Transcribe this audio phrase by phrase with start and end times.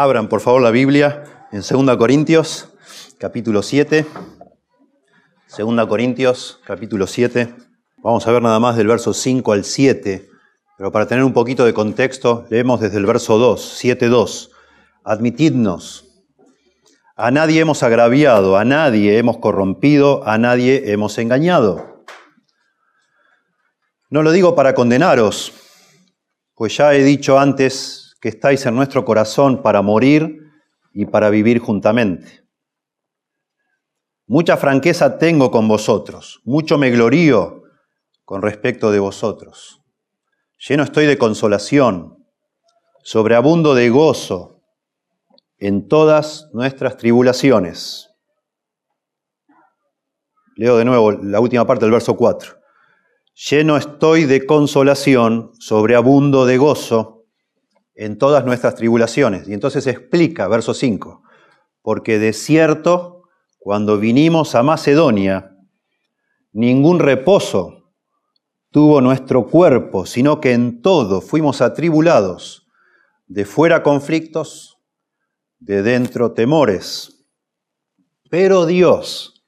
[0.00, 2.70] Abran por favor la Biblia en 2 Corintios,
[3.18, 4.06] capítulo 7.
[5.58, 7.54] 2 Corintios, capítulo 7.
[7.98, 10.26] Vamos a ver nada más del verso 5 al 7,
[10.78, 14.48] pero para tener un poquito de contexto, leemos desde el verso 2, 7.2.
[15.04, 16.06] Admitidnos.
[17.14, 22.06] A nadie hemos agraviado, a nadie hemos corrompido, a nadie hemos engañado.
[24.08, 25.52] No lo digo para condenaros,
[26.54, 30.50] pues ya he dicho antes que estáis en nuestro corazón para morir
[30.92, 32.44] y para vivir juntamente.
[34.26, 37.62] Mucha franqueza tengo con vosotros, mucho me glorío
[38.24, 39.82] con respecto de vosotros.
[40.68, 42.24] Lleno estoy de consolación,
[43.02, 44.62] sobreabundo de gozo
[45.58, 48.10] en todas nuestras tribulaciones.
[50.54, 52.60] Leo de nuevo la última parte del verso 4.
[53.48, 57.19] Lleno estoy de consolación, sobreabundo de gozo
[58.00, 59.46] en todas nuestras tribulaciones.
[59.46, 61.22] Y entonces explica, verso 5,
[61.82, 63.24] porque de cierto,
[63.58, 65.54] cuando vinimos a Macedonia,
[66.50, 67.92] ningún reposo
[68.70, 72.66] tuvo nuestro cuerpo, sino que en todo fuimos atribulados,
[73.26, 74.78] de fuera conflictos,
[75.58, 77.26] de dentro temores.
[78.30, 79.44] Pero Dios,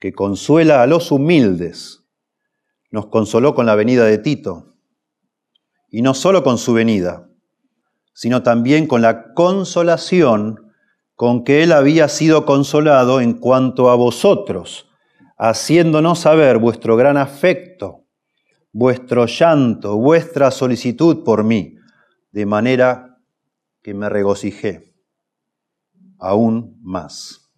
[0.00, 2.04] que consuela a los humildes,
[2.90, 4.74] nos consoló con la venida de Tito,
[5.88, 7.30] y no solo con su venida,
[8.16, 10.72] sino también con la consolación
[11.16, 14.88] con que él había sido consolado en cuanto a vosotros,
[15.36, 18.06] haciéndonos saber vuestro gran afecto,
[18.72, 21.76] vuestro llanto, vuestra solicitud por mí,
[22.32, 23.18] de manera
[23.82, 24.94] que me regocijé
[26.18, 27.52] aún más.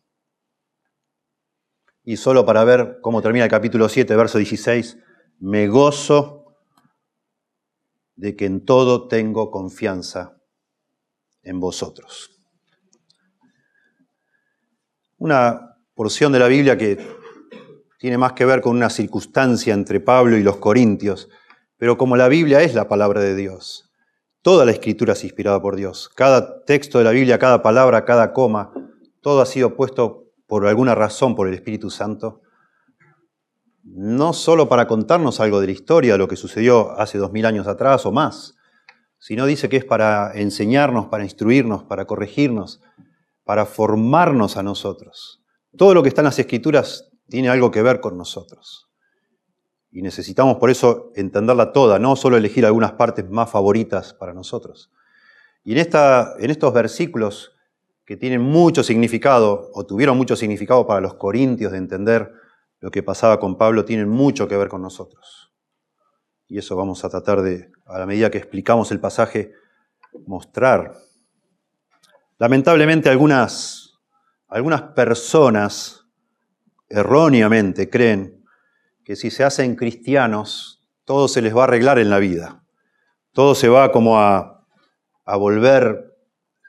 [2.02, 4.98] Y solo para ver cómo termina el capítulo 7, verso 16,
[5.38, 6.56] me gozo
[8.16, 10.37] de que en todo tengo confianza
[11.48, 12.30] en vosotros.
[15.16, 16.98] Una porción de la Biblia que
[17.98, 21.28] tiene más que ver con una circunstancia entre Pablo y los Corintios,
[21.76, 23.90] pero como la Biblia es la palabra de Dios,
[24.42, 28.32] toda la escritura es inspirada por Dios, cada texto de la Biblia, cada palabra, cada
[28.32, 28.72] coma,
[29.20, 32.42] todo ha sido puesto por alguna razón por el Espíritu Santo
[33.90, 37.66] no solo para contarnos algo de la historia, lo que sucedió hace dos mil años
[37.66, 38.57] atrás o más,
[39.18, 42.80] sino dice que es para enseñarnos, para instruirnos, para corregirnos,
[43.44, 45.42] para formarnos a nosotros.
[45.76, 48.88] Todo lo que está en las escrituras tiene algo que ver con nosotros.
[49.90, 54.90] Y necesitamos por eso entenderla toda, no solo elegir algunas partes más favoritas para nosotros.
[55.64, 57.52] Y en, esta, en estos versículos
[58.04, 62.32] que tienen mucho significado, o tuvieron mucho significado para los corintios de entender
[62.80, 65.52] lo que pasaba con Pablo tiene mucho que ver con nosotros.
[66.46, 69.52] Y eso vamos a tratar de, a la medida que explicamos el pasaje,
[70.26, 70.94] mostrar.
[72.38, 73.98] Lamentablemente algunas,
[74.48, 76.04] algunas personas
[76.88, 78.44] erróneamente creen
[79.04, 82.62] que si se hacen cristianos, todo se les va a arreglar en la vida.
[83.32, 84.66] Todo se va como a,
[85.24, 86.14] a volver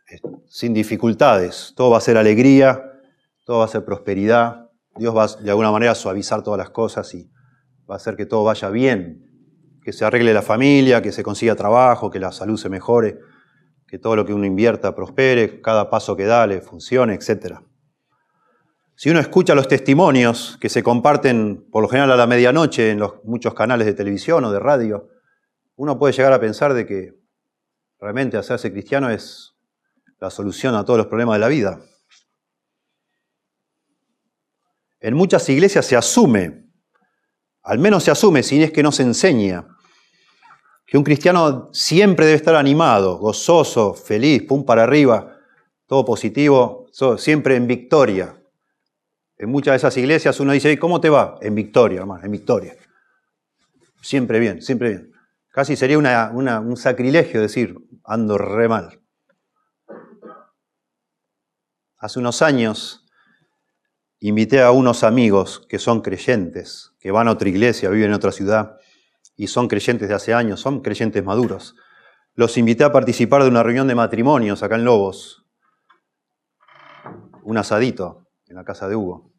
[0.09, 1.73] eh, sin dificultades.
[1.75, 2.93] Todo va a ser alegría,
[3.45, 4.69] todo va a ser prosperidad.
[4.95, 7.29] Dios va de alguna manera a suavizar todas las cosas y
[7.89, 9.28] va a hacer que todo vaya bien,
[9.89, 13.17] que se arregle la familia, que se consiga trabajo, que la salud se mejore,
[13.87, 17.55] que todo lo que uno invierta prospere, cada paso que da le funcione, etc.
[18.95, 22.99] Si uno escucha los testimonios que se comparten por lo general a la medianoche en
[22.99, 25.09] los muchos canales de televisión o de radio,
[25.75, 27.15] uno puede llegar a pensar de que
[27.99, 29.55] realmente hacerse cristiano es
[30.19, 31.79] la solución a todos los problemas de la vida.
[34.99, 36.69] En muchas iglesias se asume,
[37.63, 39.65] al menos se asume, si es que no se enseña,
[40.89, 45.37] que un cristiano siempre debe estar animado, gozoso, feliz, pum para arriba,
[45.85, 48.35] todo positivo, siempre en victoria.
[49.37, 51.37] En muchas de esas iglesias uno dice, ¿cómo te va?
[51.41, 52.75] En victoria, hermano, en victoria.
[54.01, 55.11] Siempre bien, siempre bien.
[55.49, 58.99] Casi sería un sacrilegio decir, ando re mal.
[61.99, 63.05] Hace unos años
[64.19, 68.31] invité a unos amigos que son creyentes, que van a otra iglesia, viven en otra
[68.31, 68.79] ciudad
[69.39, 71.73] y son creyentes de hace años, son creyentes maduros.
[72.35, 75.45] Los invité a participar de una reunión de matrimonios acá en Lobos,
[77.43, 79.31] un asadito en la casa de Hugo.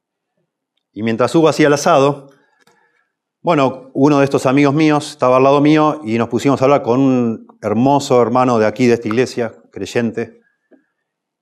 [0.93, 2.31] Y mientras Hugo hacía el asado,
[3.43, 6.81] bueno, uno de estos amigos míos estaba al lado mío y nos pusimos a hablar
[6.81, 10.41] con un hermoso hermano de aquí, de esta iglesia, creyente.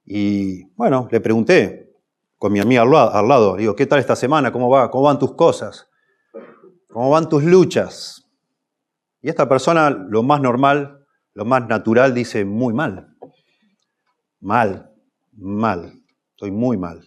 [0.04, 1.94] Y bueno, le pregunté,
[2.36, 4.50] con mi amiga al lado, digo, ¿qué tal esta semana?
[4.50, 4.90] ¿Cómo, va?
[4.90, 5.88] ¿Cómo van tus cosas?
[6.88, 8.27] ¿Cómo van tus luchas?
[9.20, 13.16] Y esta persona, lo más normal, lo más natural, dice muy mal.
[14.40, 14.92] mal,
[15.32, 17.02] mal, estoy muy mal.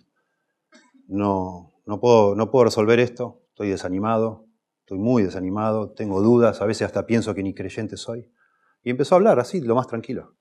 [1.08, 4.46] No, no, puedo, no puedo resolver esto, estoy desanimado,
[4.80, 8.32] estoy muy desanimado, tengo dudas, a veces hasta pienso que ni creyente soy.
[8.84, 10.36] Y empezó a hablar así, lo más tranquilo.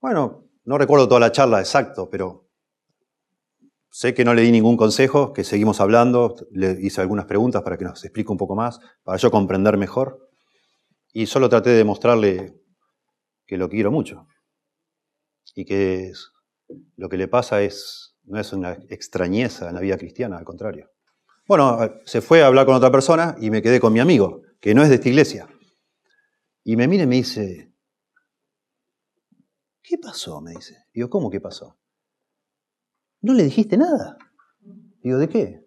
[0.00, 2.48] Bueno, no recuerdo toda la charla exacto, pero
[3.90, 7.76] sé que no le di ningún consejo, que seguimos hablando, le hice algunas preguntas para
[7.76, 10.29] que nos explique un poco más, para yo comprender mejor.
[11.12, 12.60] Y solo traté de mostrarle
[13.46, 14.28] que lo quiero mucho
[15.54, 16.12] y que
[16.96, 20.90] lo que le pasa es, no es una extrañeza en la vida cristiana, al contrario.
[21.48, 24.74] Bueno, se fue a hablar con otra persona y me quedé con mi amigo, que
[24.74, 25.48] no es de esta iglesia.
[26.62, 27.74] Y me mira y me dice,
[29.82, 30.40] ¿qué pasó?
[30.40, 30.84] Me dice.
[30.94, 31.76] Digo, ¿cómo qué pasó?
[33.22, 34.16] ¿No le dijiste nada?
[35.02, 35.66] Digo, ¿de qué?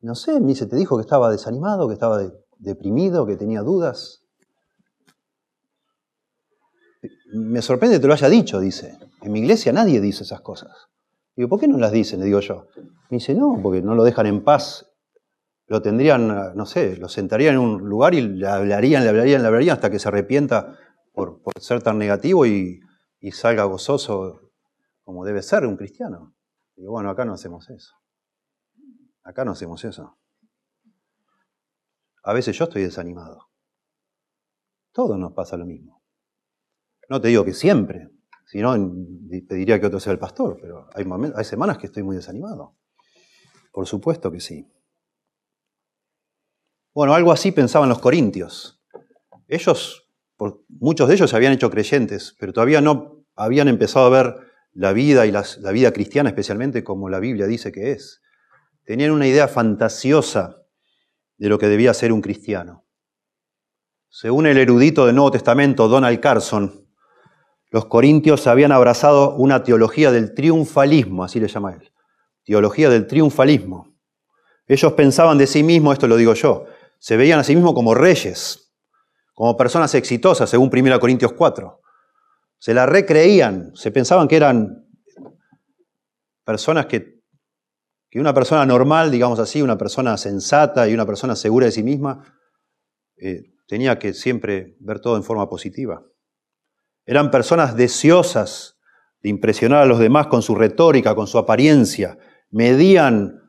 [0.00, 2.20] No sé, me dice, te dijo que estaba desanimado, que estaba
[2.58, 4.24] deprimido, que tenía dudas.
[7.32, 8.98] Me sorprende que te lo haya dicho, dice.
[9.22, 10.88] En mi iglesia nadie dice esas cosas.
[11.36, 12.20] Digo, ¿por qué no las dicen?
[12.20, 12.66] Le digo yo.
[13.10, 14.90] Me dice, no, porque no lo dejan en paz.
[15.66, 19.48] Lo tendrían, no sé, lo sentarían en un lugar y le hablarían, le hablarían, le
[19.48, 20.78] hablarían hasta que se arrepienta
[21.12, 22.80] por, ser tan negativo y,
[23.20, 24.40] y salga gozoso
[25.04, 26.34] como debe ser un cristiano.
[26.74, 27.94] Digo, bueno, acá no hacemos eso.
[29.22, 30.18] Acá no hacemos eso.
[32.22, 33.48] A veces yo estoy desanimado.
[34.92, 35.97] Todos nos pasa lo mismo.
[37.08, 38.10] No te digo que siempre,
[38.46, 38.74] si no
[39.48, 42.76] te diría que otro sea el pastor, pero hay, hay semanas que estoy muy desanimado.
[43.72, 44.70] Por supuesto que sí.
[46.94, 48.82] Bueno, algo así pensaban los corintios.
[49.46, 50.08] Ellos,
[50.68, 54.36] muchos de ellos se habían hecho creyentes, pero todavía no habían empezado a ver
[54.72, 58.20] la vida y la vida cristiana especialmente como la Biblia dice que es.
[58.84, 60.62] Tenían una idea fantasiosa
[61.36, 62.84] de lo que debía ser un cristiano.
[64.08, 66.87] Según el erudito del Nuevo Testamento, Donald Carson,
[67.70, 71.92] los corintios habían abrazado una teología del triunfalismo, así le llama él,
[72.44, 73.94] teología del triunfalismo.
[74.66, 76.64] Ellos pensaban de sí mismos, esto lo digo yo,
[76.98, 78.74] se veían a sí mismos como reyes,
[79.34, 81.80] como personas exitosas, según 1 Corintios 4
[82.58, 84.84] se la recreían, se pensaban que eran
[86.44, 87.22] personas que,
[88.10, 91.82] que una persona normal, digamos así, una persona sensata y una persona segura de sí
[91.82, 92.36] misma,
[93.16, 96.02] eh, tenía que siempre ver todo en forma positiva.
[97.08, 98.76] Eran personas deseosas
[99.22, 102.18] de impresionar a los demás con su retórica, con su apariencia,
[102.50, 103.40] medían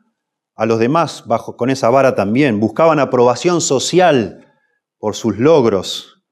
[0.54, 4.50] a los demás bajo, con esa vara también, buscaban aprobación social
[4.96, 6.24] por sus logros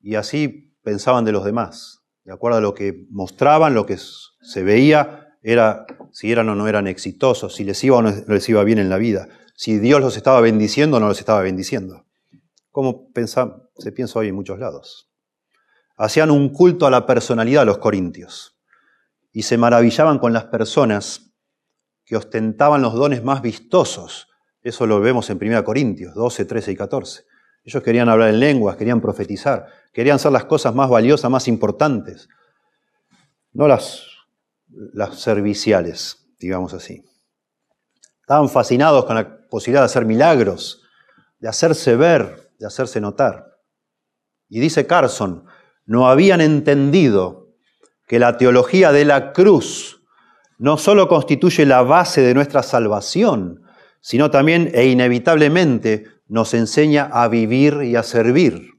[0.00, 2.02] y así pensaban de los demás.
[2.24, 6.66] De acuerdo a lo que mostraban, lo que se veía, era si eran o no
[6.66, 10.00] eran exitosos, si les iba o no les iba bien en la vida, si Dios
[10.00, 12.06] los estaba bendiciendo o no los estaba bendiciendo.
[12.70, 13.10] Como
[13.76, 15.11] se piensa hoy en muchos lados.
[15.96, 18.58] Hacían un culto a la personalidad los corintios
[19.32, 21.32] y se maravillaban con las personas
[22.04, 24.28] que ostentaban los dones más vistosos.
[24.62, 27.24] Eso lo vemos en 1 Corintios 12, 13 y 14.
[27.64, 32.28] Ellos querían hablar en lenguas, querían profetizar, querían ser las cosas más valiosas, más importantes,
[33.52, 34.04] no las,
[34.68, 37.04] las serviciales, digamos así.
[38.20, 40.82] Estaban fascinados con la posibilidad de hacer milagros,
[41.38, 43.58] de hacerse ver, de hacerse notar.
[44.48, 45.44] Y dice Carson,
[45.92, 47.48] no habían entendido
[48.08, 50.00] que la teología de la cruz
[50.56, 53.60] no solo constituye la base de nuestra salvación,
[54.00, 58.70] sino también e inevitablemente nos enseña a vivir y a servir.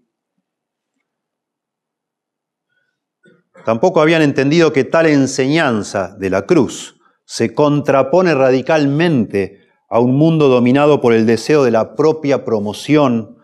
[3.63, 10.49] Tampoco habían entendido que tal enseñanza de la cruz se contrapone radicalmente a un mundo
[10.49, 13.37] dominado por el deseo de la propia promoción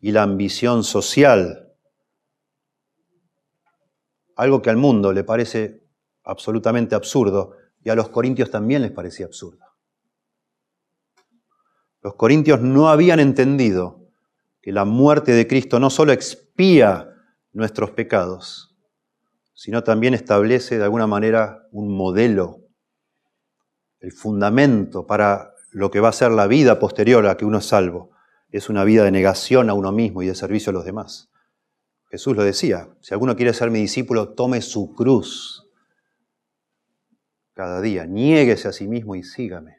[0.00, 1.67] y la ambición social.
[4.38, 5.82] Algo que al mundo le parece
[6.22, 9.64] absolutamente absurdo y a los corintios también les parecía absurdo.
[12.02, 14.06] Los corintios no habían entendido
[14.62, 17.12] que la muerte de Cristo no solo expía
[17.52, 18.76] nuestros pecados,
[19.54, 22.60] sino también establece de alguna manera un modelo,
[23.98, 27.66] el fundamento para lo que va a ser la vida posterior a que uno es
[27.66, 28.12] salvo.
[28.50, 31.28] Es una vida de negación a uno mismo y de servicio a los demás.
[32.10, 35.68] Jesús lo decía, si alguno quiere ser mi discípulo, tome su cruz
[37.52, 39.78] cada día, niéguese a sí mismo y sígame.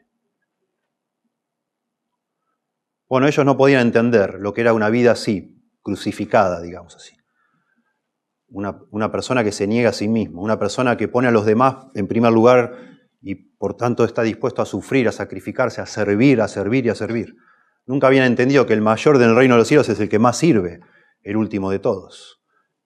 [3.08, 7.16] Bueno, ellos no podían entender lo que era una vida así, crucificada, digamos así.
[8.48, 11.86] Una, persona que se niega a sí mismo, una persona que pone a los demás
[11.94, 12.76] en primer lugar
[13.20, 16.94] y por tanto está dispuesto a sufrir, a sacrificarse, a servir, a servir y a
[16.94, 17.34] servir.
[17.86, 20.36] Nunca habían entendido que el mayor del reino de los cielos es el que más
[20.36, 20.80] sirve,
[21.22, 22.40] el último de todos.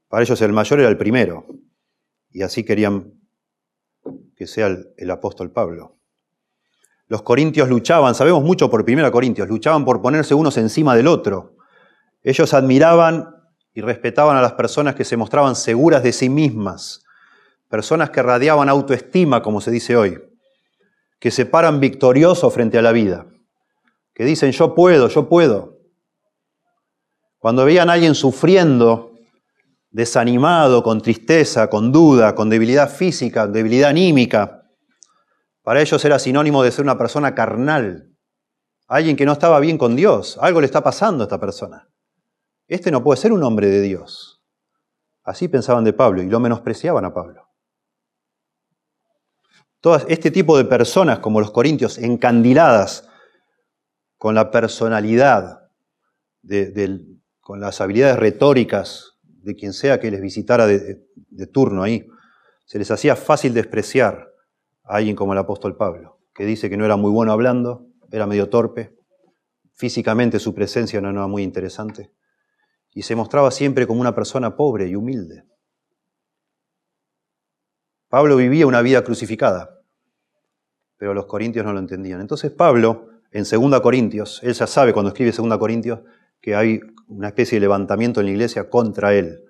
[0.09, 1.47] Para ellos el mayor era el primero.
[2.31, 3.15] Y así querían
[4.37, 5.99] que sea el, apóstol Pablo.
[7.07, 11.57] Los corintios luchaban, sabemos mucho por 1 Corintios, luchaban por ponerse unos encima del otro.
[12.23, 13.29] Ellos admiraban
[13.75, 17.05] y respetaban a las personas que se mostraban seguras de sí mismas,
[17.69, 20.23] personas que radiaban autoestima, como se dice hoy,
[21.19, 23.27] que se paran victoriosos frente a la vida,
[24.15, 25.74] que dicen yo puedo, yo puedo.
[27.45, 29.13] Cuando veían a alguien sufriendo,
[29.91, 34.63] desanimado, con tristeza, con duda, con debilidad física, debilidad anímica.
[35.63, 38.09] Para ellos era sinónimo de ser una persona carnal,
[38.87, 41.87] alguien que no estaba bien con Dios, algo le está pasando a esta persona.
[42.67, 44.43] Este no puede ser un hombre de Dios.
[45.23, 47.51] Así pensaban de Pablo y lo menospreciaban a Pablo.
[49.83, 53.07] Todo este tipo de personas, como los corintios, encandiladas
[54.17, 55.69] con la personalidad,
[57.45, 61.07] con las habilidades retóricas de quien sea que les visitara de,
[61.53, 62.09] turno ahí.
[62.65, 64.33] Se les hacía fácil despreciar
[64.83, 68.27] a alguien como el apóstol Pablo, que dice que no era muy bueno hablando, era
[68.27, 68.97] medio torpe,
[69.75, 72.11] físicamente su presencia no era muy interesante,
[72.93, 75.45] y se mostraba siempre como una persona pobre y humilde.
[78.09, 79.83] Pablo vivía una vida crucificada,
[80.97, 82.23] pero los corintios no lo entendían.
[82.23, 86.01] Entonces Pablo, en 2 Corintios, él ya sabe cuando escribe 2 Corintios
[86.45, 89.43] que hay una especie de levantamiento en la iglesia contra él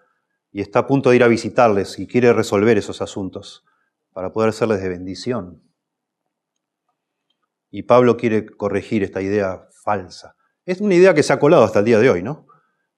[0.52, 3.64] y está a punto de ir a visitarles y quiere resolver esos asuntos
[4.12, 5.60] para poder serles de bendición.
[7.68, 10.36] Y Pablo quiere corregir esta idea falsa.
[10.64, 12.46] Es una idea que se ha colado hasta el día de hoy, ¿no?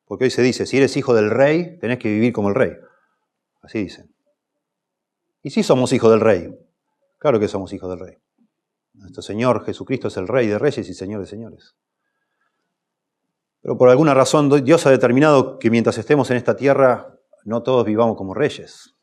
[0.05, 2.73] Porque hoy se dice, si eres hijo del rey, tenés que vivir como el rey.
[3.63, 4.15] Así dicen.
[5.43, 6.55] Y si somos hijos del rey,
[7.17, 8.19] claro que somos hijos del rey.
[8.93, 11.77] Nuestro Señor Jesucristo es el rey de reyes y señor de señores.
[13.67, 17.85] Pero por alguna razón Dios ha determinado que mientras estemos en esta tierra, no todos
[17.85, 18.95] vivamos como reyes.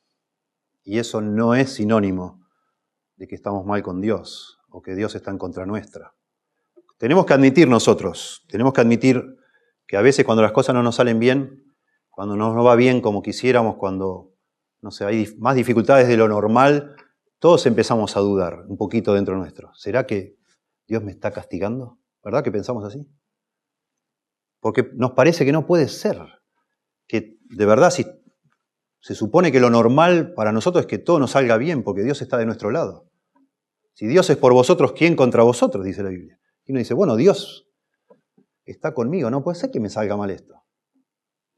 [0.85, 2.47] Y eso no es sinónimo
[3.17, 6.13] de que estamos mal con Dios o que Dios está en contra nuestra.
[6.97, 9.35] Tenemos que admitir nosotros, tenemos que admitir
[9.85, 11.61] que a veces cuando las cosas no nos salen bien,
[12.09, 14.31] cuando no nos va bien como quisiéramos, cuando
[14.79, 16.95] no sé, hay más dificultades de lo normal,
[17.37, 19.73] todos empezamos a dudar un poquito dentro nuestro.
[19.73, 20.37] ¿Será que
[20.87, 21.97] Dios me está castigando?
[22.23, 23.05] ¿Verdad que pensamos así?
[24.63, 26.17] Porque nos parece que no puede ser.
[27.05, 28.05] Que de verdad, si
[29.01, 32.21] se supone que lo normal para nosotros es que todo nos salga bien, porque Dios
[32.21, 33.11] está de nuestro lado.
[33.93, 35.83] Si Dios es por vosotros, ¿quién contra vosotros?
[35.83, 36.39] Dice la Biblia.
[36.63, 37.67] Y uno dice, bueno, Dios
[38.63, 40.55] está conmigo, no puede ser que me salga mal esto.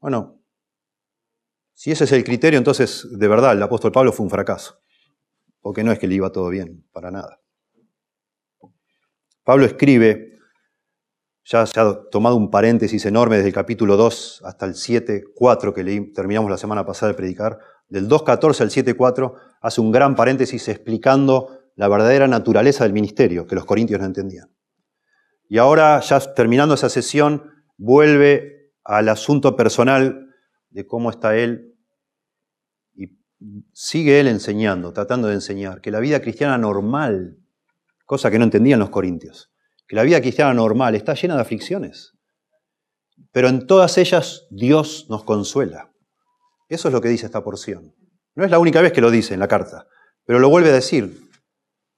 [0.00, 0.42] Bueno,
[1.74, 4.80] si ese es el criterio, entonces de verdad el apóstol Pablo fue un fracaso,
[5.60, 7.40] porque no es que le iba todo bien, para nada.
[9.44, 10.35] Pablo escribe
[11.46, 16.12] ya se ha tomado un paréntesis enorme desde el capítulo 2 hasta el 7.4 que
[16.12, 17.60] terminamos la semana pasada de predicar.
[17.88, 23.54] Del 2.14 al 7.4 hace un gran paréntesis explicando la verdadera naturaleza del ministerio que
[23.54, 24.50] los corintios no entendían.
[25.48, 30.34] Y ahora, ya terminando esa sesión, vuelve al asunto personal
[30.70, 31.76] de cómo está él
[32.92, 33.20] y
[33.72, 37.38] sigue él enseñando, tratando de enseñar que la vida cristiana normal,
[38.04, 39.52] cosa que no entendían los corintios,
[39.86, 42.16] que la vida cristiana normal está llena de aflicciones,
[43.32, 45.92] pero en todas ellas Dios nos consuela.
[46.68, 47.94] Eso es lo que dice esta porción.
[48.34, 49.86] No es la única vez que lo dice en la carta,
[50.24, 51.18] pero lo vuelve a decir.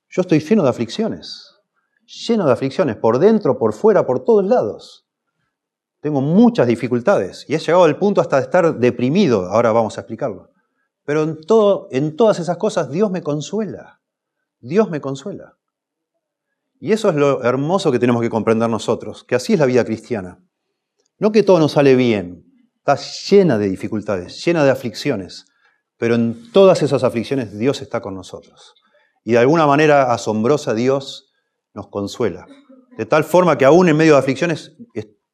[0.09, 1.55] Yo estoy lleno de aflicciones,
[2.07, 5.07] lleno de aflicciones, por dentro, por fuera, por todos lados.
[6.01, 10.03] Tengo muchas dificultades y he llegado al punto hasta de estar deprimido, ahora vamos a
[10.03, 10.53] explicarlo.
[11.05, 14.01] Pero en, todo, en todas esas cosas Dios me consuela.
[14.61, 15.58] Dios me consuela.
[16.81, 19.85] Y eso es lo hermoso que tenemos que comprender nosotros, que así es la vida
[19.85, 20.39] cristiana.
[21.19, 22.45] No que todo nos sale bien,
[22.77, 22.97] está
[23.29, 25.47] llena de dificultades, llena de aflicciones,
[25.97, 28.75] pero en todas esas aflicciones Dios está con nosotros.
[29.25, 31.33] Y de alguna manera asombrosa Dios
[31.75, 32.47] nos consuela.
[32.97, 34.77] De tal forma que aún en medio de aflicciones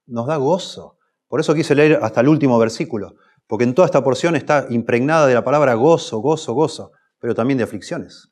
[0.07, 0.99] nos da gozo.
[1.29, 3.15] Por eso quise leer hasta el último versículo,
[3.47, 7.59] porque en toda esta porción está impregnada de la palabra gozo, gozo, gozo, pero también
[7.59, 8.31] de aflicciones.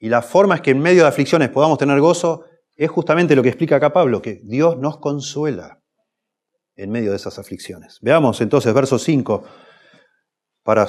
[0.00, 3.42] Y la forma es que en medio de aflicciones podamos tener gozo es justamente lo
[3.42, 5.82] que explica acá Pablo, que Dios nos consuela
[6.74, 7.98] en medio de esas aflicciones.
[8.00, 9.44] Veamos entonces verso 5
[10.62, 10.86] para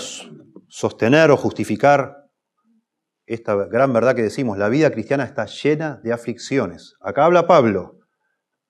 [0.70, 2.16] sostener o justificar
[3.26, 6.96] esta gran verdad que decimos, la vida cristiana está llena de aflicciones.
[7.02, 8.00] Acá habla Pablo,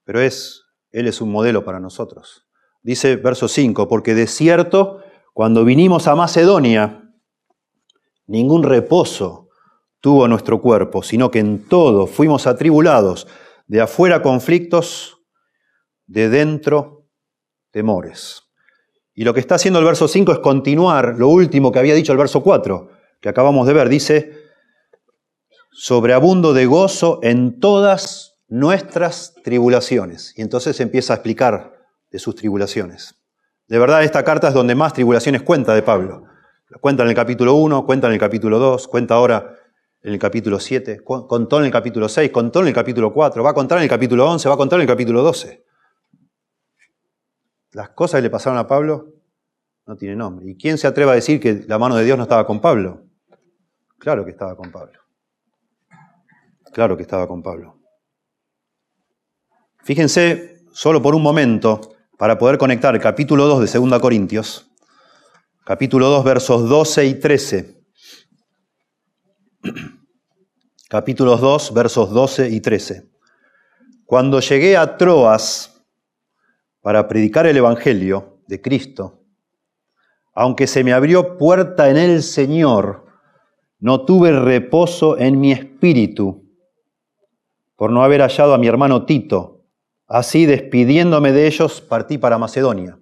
[0.03, 2.48] pero es, él es un modelo para nosotros.
[2.81, 7.03] Dice verso 5, porque de cierto, cuando vinimos a Macedonia,
[8.25, 9.50] ningún reposo
[10.01, 13.27] tuvo nuestro cuerpo, sino que en todo fuimos atribulados,
[13.67, 15.20] de afuera conflictos,
[16.08, 17.08] de dentro
[17.72, 18.41] temores.
[19.13, 22.12] Y lo que está haciendo el verso 5 es continuar lo último que había dicho
[22.12, 22.89] el verso 4,
[23.22, 23.88] que acabamos de ver.
[23.88, 24.34] Dice,
[25.72, 30.34] sobreabundo de gozo en todas nuestras tribulaciones.
[30.36, 31.74] Y entonces empieza a explicar
[32.10, 33.15] de sus tribulaciones.
[33.67, 36.25] De verdad, esta carta es donde más tribulaciones cuenta de Pablo.
[36.81, 39.55] Cuenta en el capítulo 1, cuenta en el capítulo 2, cuenta ahora
[40.03, 43.51] en el capítulo 7, contó en el capítulo 6, contó en el capítulo 4, va
[43.51, 45.63] a contar en el capítulo 11, va a contar en el capítulo 12.
[47.74, 49.13] Las cosas que le pasaron a Pablo
[49.86, 50.50] no tienen nombre.
[50.50, 53.03] ¿Y quién se atreve a decir que la mano de Dios no estaba con Pablo?
[54.00, 55.00] Claro que estaba con Pablo.
[56.74, 57.77] Claro que estaba con Pablo.
[59.84, 64.72] Fíjense solo por un momento para poder conectar capítulo 2 de 2 Corintios,
[65.63, 67.81] capítulo 2 versos 12 y 13
[70.89, 73.10] capítulos 2, versos 12 y 13.
[74.06, 75.84] Cuando llegué a Troas
[76.82, 79.24] para predicar el Evangelio de Cristo,
[80.34, 83.06] aunque se me abrió puerta en el Señor,
[83.80, 86.48] no tuve reposo en mi espíritu
[87.75, 89.65] por no haber hallado a mi hermano Tito.
[90.08, 93.00] Así, despidiéndome de ellos, partí para Macedonia.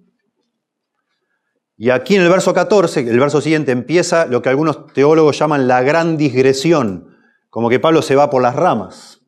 [1.82, 5.66] Y aquí en el verso 14, el verso siguiente, empieza lo que algunos teólogos llaman
[5.66, 7.16] la gran digresión,
[7.48, 9.22] como que Pablo se va por las ramas.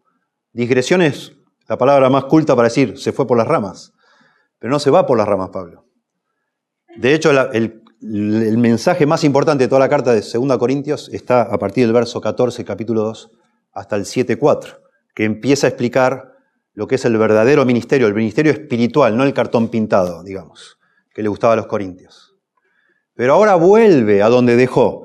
[0.52, 1.32] Digresión es
[1.66, 3.94] la palabra más culta para decir se fue por las ramas,
[4.58, 5.86] pero no se va por las ramas Pablo.
[6.98, 11.40] De hecho, el, el mensaje más importante de toda la carta de 2 Corintios está
[11.40, 13.30] a partir del verso 14, capítulo 2,
[13.72, 14.76] hasta el 7.4,
[15.14, 16.34] que empieza a explicar
[16.74, 20.76] lo que es el verdadero ministerio, el ministerio espiritual, no el cartón pintado, digamos,
[21.14, 22.31] que le gustaba a los corintios.
[23.22, 25.04] Pero ahora vuelve a donde dejó.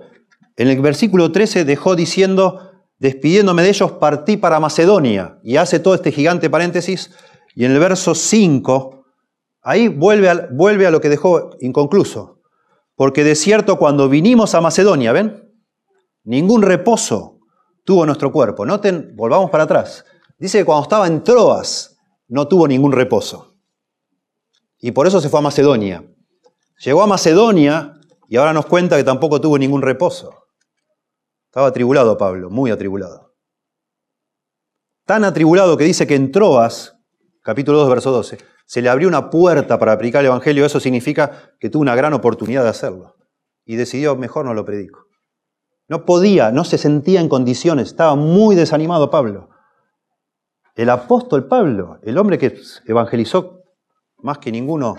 [0.56, 5.38] En el versículo 13 dejó diciendo, despidiéndome de ellos, partí para Macedonia.
[5.44, 7.12] Y hace todo este gigante paréntesis.
[7.54, 9.06] Y en el verso 5,
[9.62, 12.42] ahí vuelve a, vuelve a lo que dejó inconcluso.
[12.96, 15.54] Porque de cierto, cuando vinimos a Macedonia, ¿ven?
[16.24, 17.38] Ningún reposo
[17.84, 18.66] tuvo nuestro cuerpo.
[18.66, 20.06] Noten, volvamos para atrás.
[20.40, 23.54] Dice que cuando estaba en Troas no tuvo ningún reposo.
[24.80, 26.04] Y por eso se fue a Macedonia.
[26.80, 27.94] Llegó a Macedonia
[28.28, 30.48] y ahora nos cuenta que tampoco tuvo ningún reposo.
[31.46, 33.34] Estaba atribulado Pablo, muy atribulado.
[35.06, 36.98] Tan atribulado que dice que en Troas,
[37.42, 40.66] capítulo 2, verso 12, se le abrió una puerta para predicar el Evangelio.
[40.66, 43.16] Eso significa que tuvo una gran oportunidad de hacerlo.
[43.64, 45.08] Y decidió, mejor no lo predico.
[45.88, 49.50] No podía, no se sentía en condiciones, estaba muy desanimado Pablo.
[50.76, 53.64] El apóstol Pablo, el hombre que evangelizó
[54.18, 54.98] más que ninguno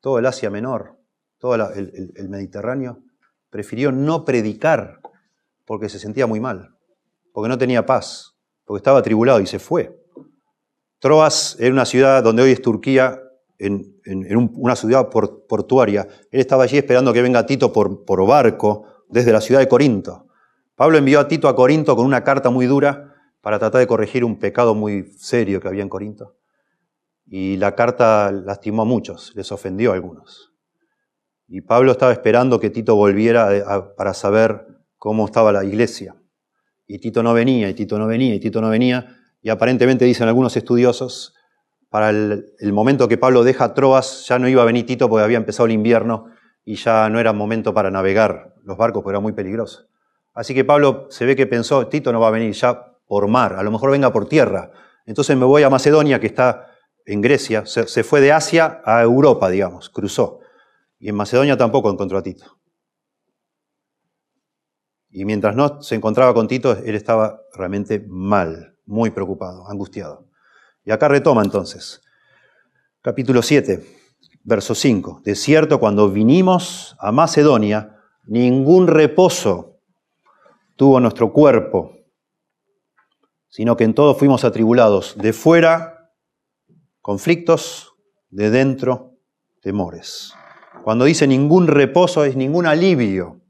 [0.00, 0.95] todo el Asia Menor,
[1.38, 3.02] todo el, Mediterráneo,
[3.50, 5.00] prefirió no predicar
[5.64, 6.70] porque se sentía muy mal,
[7.32, 9.96] porque no tenía paz, porque estaba atribulado y se fue.
[10.98, 13.20] Troas era una ciudad donde hoy es Turquía,
[13.58, 13.96] en,
[14.54, 16.06] una ciudad portuaria.
[16.30, 20.26] Él estaba allí esperando que venga Tito por, por barco desde la ciudad de Corinto.
[20.74, 24.24] Pablo envió a Tito a Corinto con una carta muy dura para tratar de corregir
[24.24, 26.36] un pecado muy serio que había en Corinto.
[27.24, 30.55] Y la carta lastimó a muchos, les ofendió a algunos.
[31.48, 36.16] Y Pablo estaba esperando que Tito volviera para saber cómo estaba la iglesia.
[36.86, 39.16] Y Tito no venía, y Tito no venía, y Tito no venía.
[39.42, 41.34] Y aparentemente dicen algunos estudiosos,
[41.88, 45.36] para el, momento que Pablo deja Troas, ya no iba a venir Tito porque había
[45.36, 46.26] empezado el invierno
[46.64, 49.86] y ya no era momento para navegar los barcos porque era muy peligroso.
[50.34, 53.54] Así que Pablo se ve que pensó, Tito no va a venir ya por mar,
[53.54, 54.72] a lo mejor venga por tierra.
[55.06, 56.66] Entonces me voy a Macedonia, que está
[57.04, 60.40] en Grecia, se fue de Asia a Europa, digamos, cruzó.
[60.98, 62.58] Y en Macedonia tampoco encontró a Tito.
[65.10, 70.28] Y mientras no se encontraba con Tito, él estaba realmente mal, muy preocupado, angustiado.
[70.84, 72.02] Y acá retoma entonces,
[73.02, 73.84] capítulo 7,
[74.44, 75.22] verso 5.
[75.24, 79.80] De cierto, cuando vinimos a Macedonia, ningún reposo
[80.76, 81.92] tuvo nuestro cuerpo,
[83.48, 86.12] sino que en todo fuimos atribulados, de fuera
[87.00, 87.94] conflictos,
[88.28, 89.14] de dentro
[89.62, 90.34] temores.
[90.86, 93.40] Cuando dice ningún reposo es ningún alivio.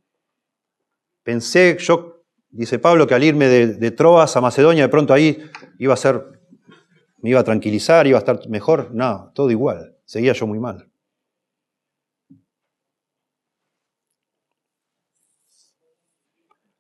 [1.23, 5.43] Pensé yo, dice Pablo, que al irme de, Troas a Macedonia, de pronto ahí
[5.79, 6.41] iba a ser,
[7.19, 8.91] me iba a tranquilizar, iba a estar mejor.
[8.95, 9.99] No, todo igual.
[10.07, 10.91] Seguía yo muy mal.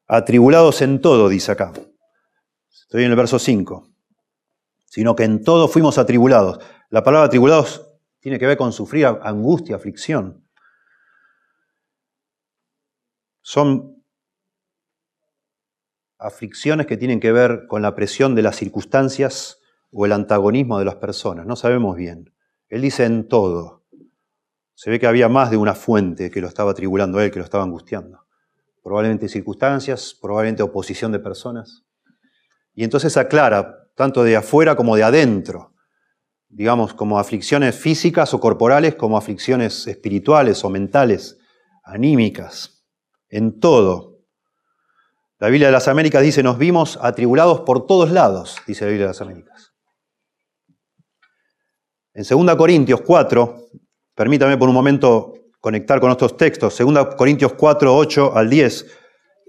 [0.06, 1.74] Atribulados en todo, dice acá.
[2.70, 3.90] Estoy en el verso 5.
[4.86, 6.60] Sino que en todo fuimos atribulados.
[6.88, 7.86] La palabra atribulados
[8.20, 10.45] tiene que ver con sufrir angustia, aflicción.
[13.48, 14.02] Son
[16.18, 19.60] aflicciones que tienen que ver con la presión de las circunstancias
[19.92, 21.46] o el antagonismo de las personas.
[21.46, 22.34] No sabemos bien.
[22.68, 23.84] Él dice en todo.
[24.74, 27.38] Se ve que había más de una fuente que lo estaba tribulando a él, que
[27.38, 28.26] lo estaba angustiando.
[28.82, 31.84] probablemente circunstancias, probablemente oposición de personas.
[32.74, 35.72] Y entonces aclara, tanto de afuera como de adentro,
[36.48, 41.38] digamos, como aflicciones físicas o corporales, como aflicciones espirituales o mentales,
[41.84, 42.75] anímicas,
[43.28, 44.16] en todo.
[45.38, 49.06] La Biblia de las Américas dice, nos vimos atribulados por todos lados, dice la Biblia
[49.06, 49.74] de las Américas.
[52.14, 53.68] En 2 Corintios 4,
[54.14, 58.86] permítame por un momento conectar con estos textos, 2 Corintios 4, 8 al 10,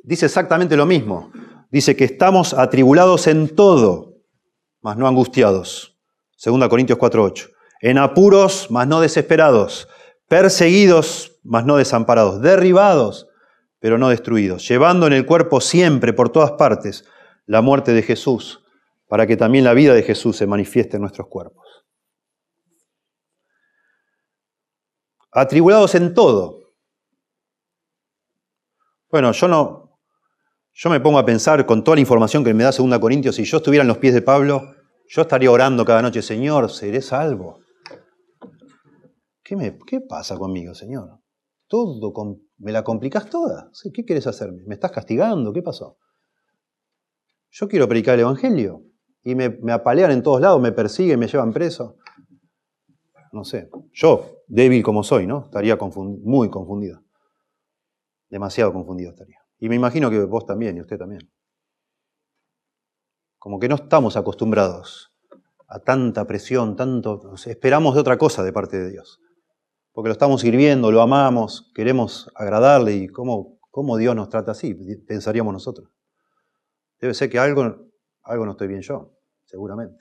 [0.04, 1.32] dice exactamente lo mismo.
[1.72, 4.16] Dice que estamos atribulados en todo,
[4.82, 5.98] mas no angustiados.
[6.44, 7.50] 2 Corintios 4, 8.
[7.82, 9.88] En apuros, mas no desesperados.
[10.28, 12.42] Perseguidos, mas no desamparados.
[12.42, 13.27] Derribados,
[13.88, 14.68] pero no destruidos.
[14.68, 17.06] Llevando en el cuerpo siempre, por todas partes,
[17.46, 18.62] la muerte de Jesús,
[19.08, 21.66] para que también la vida de Jesús se manifieste en nuestros cuerpos.
[25.32, 26.74] atribulados en todo.
[29.10, 29.98] Bueno, yo no,
[30.74, 33.46] yo me pongo a pensar con toda la información que me da 2 Corintios, si
[33.46, 34.76] yo estuviera en los pies de Pablo,
[35.08, 37.62] yo estaría orando cada noche, Señor, seré salvo.
[39.42, 41.22] ¿Qué, me, qué pasa conmigo, Señor?
[41.70, 42.12] Todo,
[42.58, 43.72] me la complicás toda.
[43.94, 44.64] ¿Qué quieres hacerme?
[44.66, 45.54] ¿Me estás castigando?
[45.54, 45.98] ¿Qué pasó?
[47.50, 48.84] Yo quiero predicar el Evangelio
[49.24, 51.98] y me, apalean en todos lados, me persiguen, me llevan preso.
[53.32, 55.46] No sé, yo, débil como soy, ¿no?
[55.46, 57.04] Estaría muy confundido.
[58.30, 59.40] Demasiado confundido estaría.
[59.60, 61.30] Y me imagino que vos también y usted también.
[63.38, 65.14] Como que no estamos acostumbrados
[65.68, 67.36] a tanta presión, tanto...
[67.46, 69.20] Esperamos de otra cosa de parte de Dios.
[69.98, 74.76] Porque lo estamos sirviendo, lo amamos, queremos agradarle y cómo, cómo Dios nos trata así,
[75.08, 75.90] pensaríamos nosotros.
[77.00, 77.90] Debe ser que algo,
[78.22, 79.98] algo no estoy bien yo, seguramente.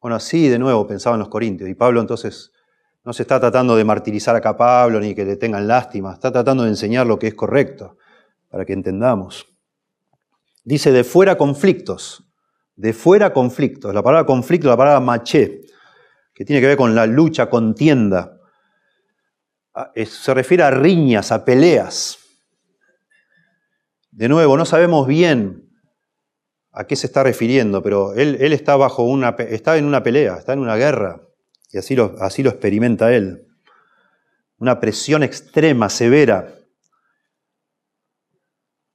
[0.00, 1.68] Bueno, así de nuevo pensaban los corintios.
[1.68, 2.52] Y Pablo entonces
[3.02, 6.30] no se está tratando de martirizar acá a Pablo ni que le tengan lástima, está
[6.30, 7.96] tratando de enseñar lo que es correcto,
[8.48, 9.44] para que entendamos.
[10.62, 12.22] Dice, de fuera conflictos,
[12.76, 13.92] de fuera conflictos.
[13.92, 15.62] La palabra conflicto, la palabra maché,
[16.32, 18.34] que tiene que ver con la lucha, contienda.
[19.78, 22.18] Ah, se refiere a riñas, a peleas.
[24.10, 25.68] De nuevo, no sabemos bien
[26.72, 30.36] a qué se está refiriendo, pero él, él está, bajo una, está en una pelea,
[30.36, 31.20] está en una guerra.
[31.70, 33.46] Y así lo, así lo experimenta él.
[34.56, 36.54] Una presión extrema, severa.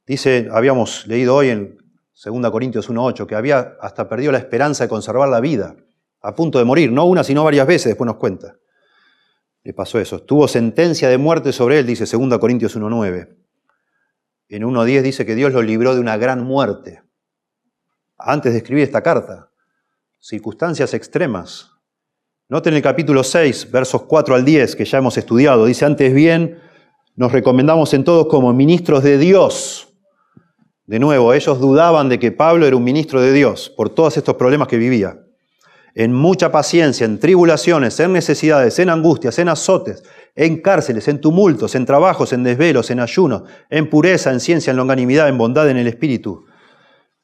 [0.07, 1.77] Dice, habíamos leído hoy en
[2.25, 5.75] 2 Corintios 1.8, que había hasta perdido la esperanza de conservar la vida,
[6.23, 8.55] a punto de morir, no una, sino varias veces, después nos cuenta.
[9.63, 10.21] Le pasó eso.
[10.23, 13.35] Tuvo sentencia de muerte sobre él, dice 2 Corintios 1.9.
[14.49, 17.01] En 1.10 dice que Dios lo libró de una gran muerte.
[18.17, 19.51] Antes de escribir esta carta,
[20.19, 21.71] circunstancias extremas,
[22.51, 25.65] Noten el capítulo 6, versos 4 al 10, que ya hemos estudiado.
[25.67, 26.59] Dice, antes bien,
[27.15, 29.87] nos recomendamos en todos como ministros de Dios.
[30.85, 34.35] De nuevo, ellos dudaban de que Pablo era un ministro de Dios por todos estos
[34.35, 35.17] problemas que vivía.
[35.93, 40.03] En mucha paciencia, en tribulaciones, en necesidades, en angustias, en azotes,
[40.35, 44.77] en cárceles, en tumultos, en trabajos, en desvelos, en ayunos, en pureza, en ciencia, en
[44.77, 46.45] longanimidad, en bondad, en el Espíritu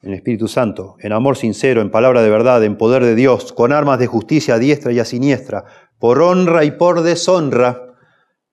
[0.00, 3.52] en el Espíritu Santo, en amor sincero, en palabra de verdad, en poder de Dios,
[3.52, 5.64] con armas de justicia a diestra y a siniestra,
[5.98, 7.94] por honra y por deshonra,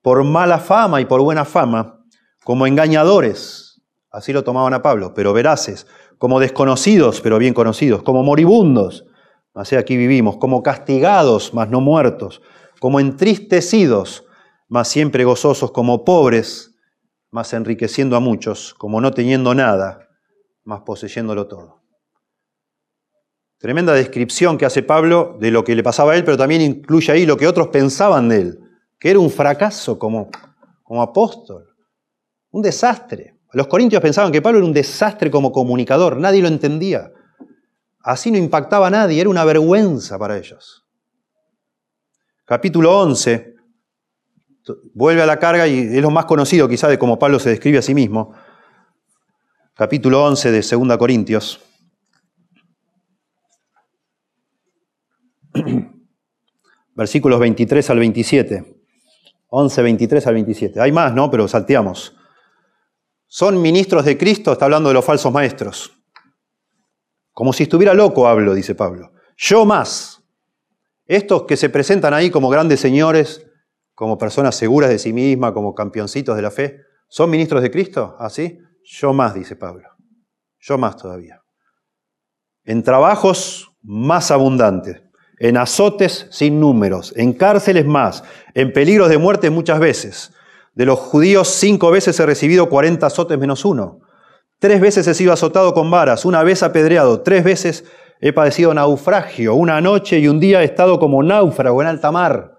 [0.02, 2.00] por mala fama y por buena fama,
[2.42, 5.86] como engañadores, así lo tomaban a Pablo, pero veraces,
[6.18, 9.04] como desconocidos, pero bien conocidos, como moribundos,
[9.56, 12.42] así aquí vivimos, como castigados, mas no muertos,
[12.78, 14.24] como entristecidos,
[14.68, 16.74] mas siempre gozosos, como pobres,
[17.30, 20.08] mas enriqueciendo a muchos, como no teniendo nada,
[20.64, 21.82] más poseyéndolo todo.
[23.58, 27.12] Tremenda descripción que hace Pablo de lo que le pasaba a él, pero también incluye
[27.12, 28.60] ahí lo que otros pensaban de él,
[28.98, 30.28] que era un fracaso como,
[30.82, 31.64] como apóstol,
[32.50, 33.38] un desastre.
[33.52, 37.10] Los corintios pensaban que Pablo era un desastre como comunicador, nadie lo entendía.
[38.06, 40.86] Así no impactaba a nadie, era una vergüenza para ellos.
[42.44, 43.56] Capítulo 11,
[44.94, 47.78] vuelve a la carga y es lo más conocido quizá de cómo Pablo se describe
[47.78, 48.32] a sí mismo
[49.76, 51.60] capítulo 11 de 2 Corintios.
[56.94, 58.82] Versículos 23 al 27.
[59.48, 60.80] 11, 23 al 27.
[60.80, 61.30] Hay más, ¿no?
[61.30, 62.16] Pero salteamos.
[63.26, 65.95] Son ministros de Cristo, está hablando de los falsos maestros.
[67.36, 69.12] Como si estuviera loco hablo, dice Pablo.
[69.36, 70.24] Yo más.
[71.04, 73.46] Estos que se presentan ahí como grandes señores,
[73.94, 78.16] como personas seguras de sí mismas, como campeoncitos de la fe, ¿son ministros de Cristo?
[78.18, 78.58] ¿Así?
[78.82, 79.86] Yo más, dice Pablo.
[80.58, 81.42] Yo más todavía.
[82.64, 85.02] En trabajos más abundantes,
[85.38, 90.32] en azotes sin números, en cárceles más, en peligros de muerte muchas veces.
[90.72, 94.00] De los judíos cinco veces he recibido 40 azotes menos uno.
[94.58, 97.84] Tres veces he sido azotado con varas, una vez apedreado, tres veces
[98.20, 102.56] he padecido naufragio, una noche y un día he estado como náufrago en alta mar.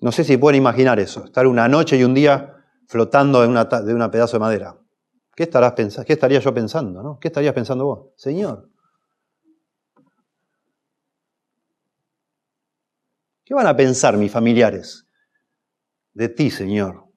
[0.00, 2.54] No sé si pueden imaginar eso, estar una noche y un día
[2.86, 4.78] flotando de una, de pedazo de madera.
[5.34, 6.06] ¿Qué, estarás pensando?
[6.06, 7.02] ¿Qué estaría yo pensando?
[7.02, 7.18] ¿no?
[7.20, 8.08] ¿Qué estarías pensando vos?
[8.16, 8.70] Señor.
[13.44, 15.06] ¿Qué van a pensar mis familiares
[16.12, 17.07] de ti, Señor?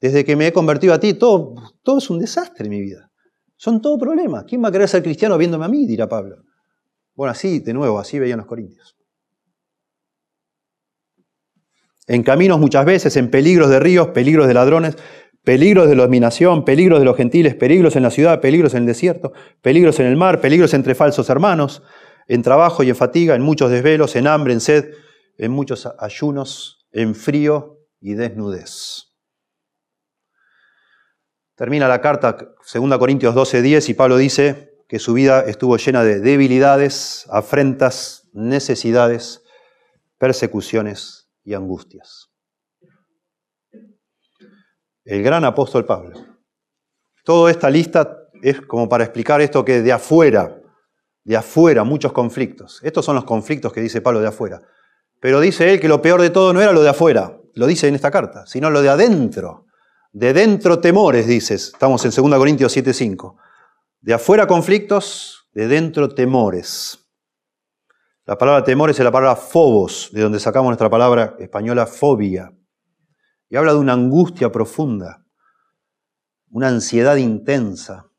[0.00, 3.10] Desde que me he convertido a ti, todo, todo es un desastre en mi vida.
[3.56, 4.44] Son todo problemas.
[4.44, 5.86] ¿Quién va a querer ser cristiano viéndome a mí?
[5.86, 6.36] dirá Pablo.
[7.14, 8.96] Bueno, así, de nuevo, así veían los corintios.
[12.06, 14.96] En caminos muchas veces, en peligros de ríos, peligros de ladrones,
[15.42, 18.86] peligros de la dominación, peligros de los gentiles, peligros en la ciudad, peligros en el
[18.86, 19.32] desierto,
[19.62, 21.82] peligros en el mar, peligros entre falsos hermanos,
[22.28, 24.92] en trabajo y en fatiga, en muchos desvelos, en hambre, en sed,
[25.38, 29.05] en muchos ayunos, en frío y desnudez.
[31.56, 36.20] Termina la carta 2 Corintios 12:10 y Pablo dice que su vida estuvo llena de
[36.20, 39.42] debilidades, afrentas, necesidades,
[40.18, 42.30] persecuciones y angustias.
[45.04, 46.20] El gran apóstol Pablo.
[47.24, 50.60] Toda esta lista es como para explicar esto que de afuera,
[51.24, 52.80] de afuera, muchos conflictos.
[52.82, 54.60] Estos son los conflictos que dice Pablo de afuera.
[55.20, 57.88] Pero dice él que lo peor de todo no era lo de afuera, lo dice
[57.88, 59.65] en esta carta, sino lo de adentro.
[60.18, 61.72] De dentro temores, dices.
[61.74, 63.36] Estamos en 2 Corintios 7:5.
[64.00, 67.06] De afuera conflictos, de dentro temores.
[68.24, 72.50] La palabra temores es la palabra phobos, de donde sacamos nuestra palabra española fobia.
[73.50, 75.22] Y habla de una angustia profunda,
[76.48, 78.10] una ansiedad intensa.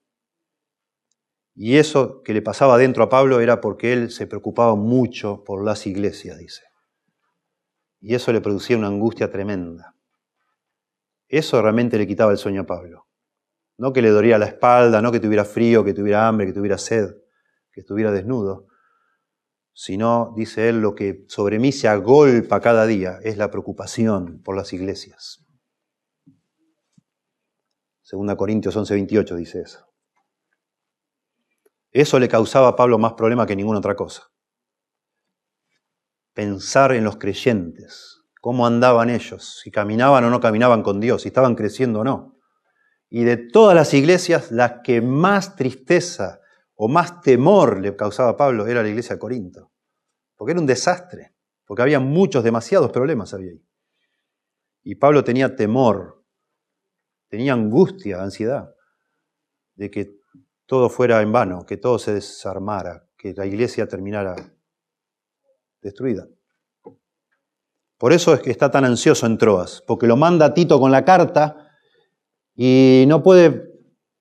[1.56, 5.66] Y eso que le pasaba dentro a Pablo era porque él se preocupaba mucho por
[5.66, 6.62] las iglesias, dice.
[8.00, 9.97] Y eso le producía una angustia tremenda.
[11.28, 13.08] Eso realmente le quitaba el sueño a Pablo.
[13.78, 16.78] No que le dolía la espalda, no que tuviera frío, que tuviera hambre, que tuviera
[16.78, 17.16] sed,
[17.72, 18.68] que estuviera desnudo,
[19.74, 24.56] sino, dice él, lo que sobre mí se agolpa cada día es la preocupación por
[24.56, 25.46] las iglesias.
[28.02, 29.86] Segunda Corintios 11:28 dice eso.
[31.92, 34.24] Eso le causaba a Pablo más problema que ninguna otra cosa.
[36.34, 41.30] Pensar en los creyentes, cómo andaban ellos, si caminaban o no caminaban con Dios, si
[41.30, 42.38] estaban creciendo o no.
[43.10, 46.42] Y de todas las iglesias, la que más tristeza
[46.76, 49.72] o más temor le causaba a Pablo era la iglesia de Corinto.
[50.36, 51.34] Porque era un desastre,
[51.66, 53.64] porque había muchos, demasiados problemas había ahí.
[54.84, 56.24] Y Pablo tenía temor,
[57.28, 58.74] tenía angustia, ansiedad,
[59.76, 60.18] de que
[60.66, 64.36] todo fuera en vano, que todo se desarmara, que la iglesia terminara
[65.82, 66.28] destruida.
[67.98, 71.04] Por eso es que está tan ansioso en Troas, porque lo manda Tito con la
[71.04, 71.72] carta
[72.56, 73.64] y no puede,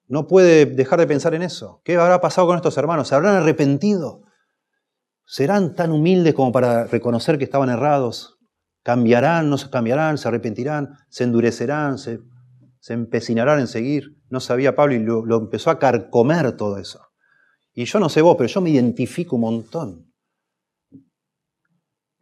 [0.09, 1.83] no puede dejar de pensar en eso.
[1.85, 3.09] ¿Qué habrá pasado con estos hermanos?
[3.09, 4.23] ¿Se habrán arrepentido?
[5.27, 8.39] ¿Serán tan humildes como para reconocer que estaban errados?
[8.83, 9.51] ¿Cambiarán?
[9.51, 10.17] ¿No se cambiarán?
[10.17, 10.97] ¿Se arrepentirán?
[11.11, 11.99] ¿Se endurecerán?
[11.99, 12.21] ¿Se,
[12.89, 14.17] empecinarán en seguir?
[14.31, 17.01] No sabía Pablo y lo, lo empezó a carcomer todo eso.
[17.75, 20.06] Y yo no sé vos, pero yo me identifico un montón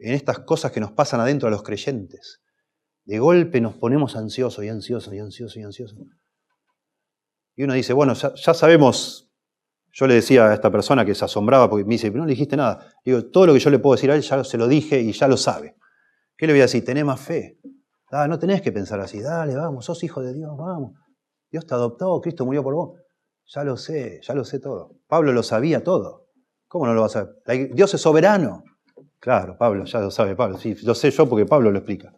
[0.05, 2.43] en estas cosas que nos pasan adentro a los creyentes.
[3.05, 5.99] De golpe nos ponemos ansiosos y ansiosos y ansiosos y ansiosos.
[7.57, 9.31] Y uno dice, bueno, ya, sabemos,
[9.93, 12.57] yo le decía a esta persona que se asombraba porque me dice, no le dijiste
[12.57, 12.93] nada.
[13.05, 15.13] Digo, todo lo que yo le puedo decir a él ya se lo dije y
[15.13, 15.77] ya lo sabe.
[16.37, 16.85] ¿Qué le voy a decir?
[16.85, 17.59] Tenés más fe.
[18.11, 19.21] Ah, no tenés que pensar así.
[19.21, 20.93] Dale, vamos, sos hijo de Dios, vamos.
[21.51, 23.01] Dios te adoptó, Cristo murió por vos.
[23.47, 24.99] Ya lo sé, ya lo sé todo.
[25.07, 26.27] Pablo lo sabía todo.
[26.67, 27.37] ¿Cómo no lo va a saber?
[27.73, 28.65] Dios es soberano.
[29.25, 30.59] Claro, Pablo, ya lo sabe Pablo.
[30.59, 32.13] Sí, lo sé yo porque Pablo lo explica.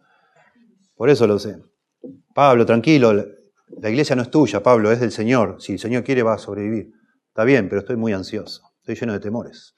[0.93, 1.57] Por eso lo sé.
[2.33, 5.61] Pablo, tranquilo, la iglesia no es tuya, Pablo, es del Señor.
[5.61, 6.91] Si el Señor quiere va a sobrevivir.
[7.29, 8.73] Está bien, pero estoy muy ansioso.
[8.79, 9.73] Estoy lleno de temores.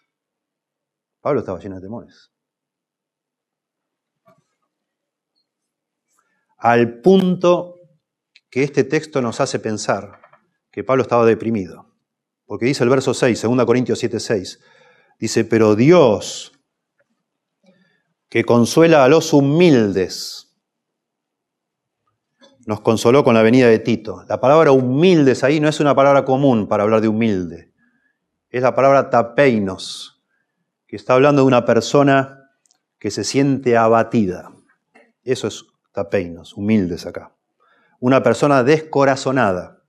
[1.21, 2.31] Pablo estaba lleno de temores.
[6.57, 7.75] Al punto
[8.49, 10.19] que este texto nos hace pensar
[10.71, 11.93] que Pablo estaba deprimido.
[12.45, 14.59] Porque dice el verso 6, 2 Corintios 7, 6.
[15.19, 16.53] Dice, pero Dios
[18.29, 20.55] que consuela a los humildes.
[22.65, 24.23] Nos consoló con la venida de Tito.
[24.29, 27.73] La palabra humildes ahí no es una palabra común para hablar de humilde.
[28.49, 30.23] Es la palabra tapeinos,
[30.87, 32.51] que está hablando de una persona
[32.99, 34.51] que se siente abatida.
[35.23, 37.35] Eso es tapeinos, humildes acá.
[37.99, 39.83] Una persona descorazonada.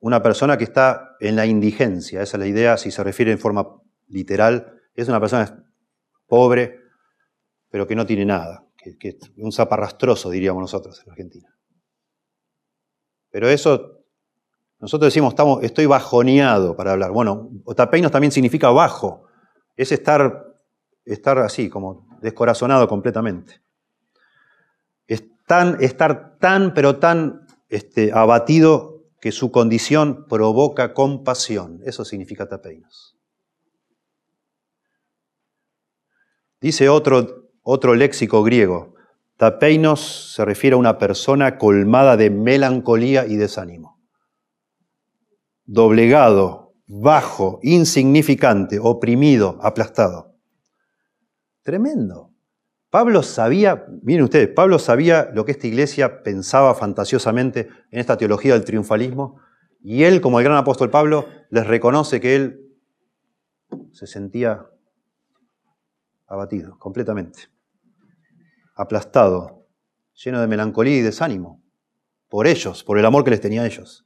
[0.00, 2.22] Una persona que está en la indigencia.
[2.22, 3.66] Esa es la idea, si se refiere en forma
[4.08, 5.64] literal, es una persona
[6.26, 6.80] pobre,
[7.70, 11.48] pero que no tiene nada, que, un zaparrastroso, diríamos nosotros en Argentina.
[13.30, 14.04] Pero eso,
[14.78, 17.10] nosotros decimos, estamos, estoy bajoneado para hablar.
[17.10, 19.24] Bueno, otapeinos también significa bajo.
[19.76, 20.54] Es estar,
[21.04, 23.60] estar así, como descorazonado completamente.
[25.08, 31.80] estar tan, pero tan este, abatido que su condición provoca compasión.
[31.84, 33.16] Eso significa tapeinos.
[36.60, 38.94] Dice otro, otro léxico griego,
[39.36, 44.00] tapeinos se refiere a una persona colmada de melancolía y desánimo.
[45.64, 50.34] Doblegado, bajo, insignificante, oprimido, aplastado.
[51.62, 52.30] Tremendo.
[52.90, 58.52] Pablo sabía, miren ustedes, Pablo sabía lo que esta iglesia pensaba fantasiosamente en esta teología
[58.52, 59.40] del triunfalismo,
[59.82, 62.60] y él, como el gran apóstol Pablo, les reconoce que él
[63.92, 64.66] se sentía
[66.26, 67.48] abatido completamente,
[68.74, 69.66] aplastado,
[70.14, 71.62] lleno de melancolía y desánimo,
[72.28, 74.04] por ellos, por el amor que les tenía a ellos.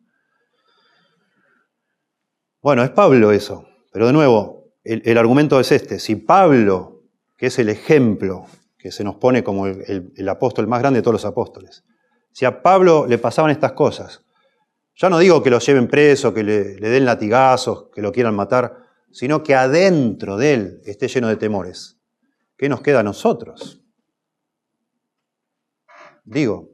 [2.60, 7.04] Bueno, es Pablo eso, pero de nuevo, el, argumento es este, si Pablo,
[7.36, 8.46] que es el ejemplo
[8.78, 11.84] que se nos pone como el, apóstol más grande de todos los apóstoles,
[12.32, 14.24] si a Pablo le pasaban estas cosas,
[14.94, 18.34] ya no digo que lo lleven preso, que le, le den latigazos, que lo quieran
[18.34, 18.76] matar,
[19.12, 21.97] sino que adentro de él esté lleno de temores.
[22.58, 23.80] ¿Qué nos queda a nosotros?
[26.24, 26.68] Digo,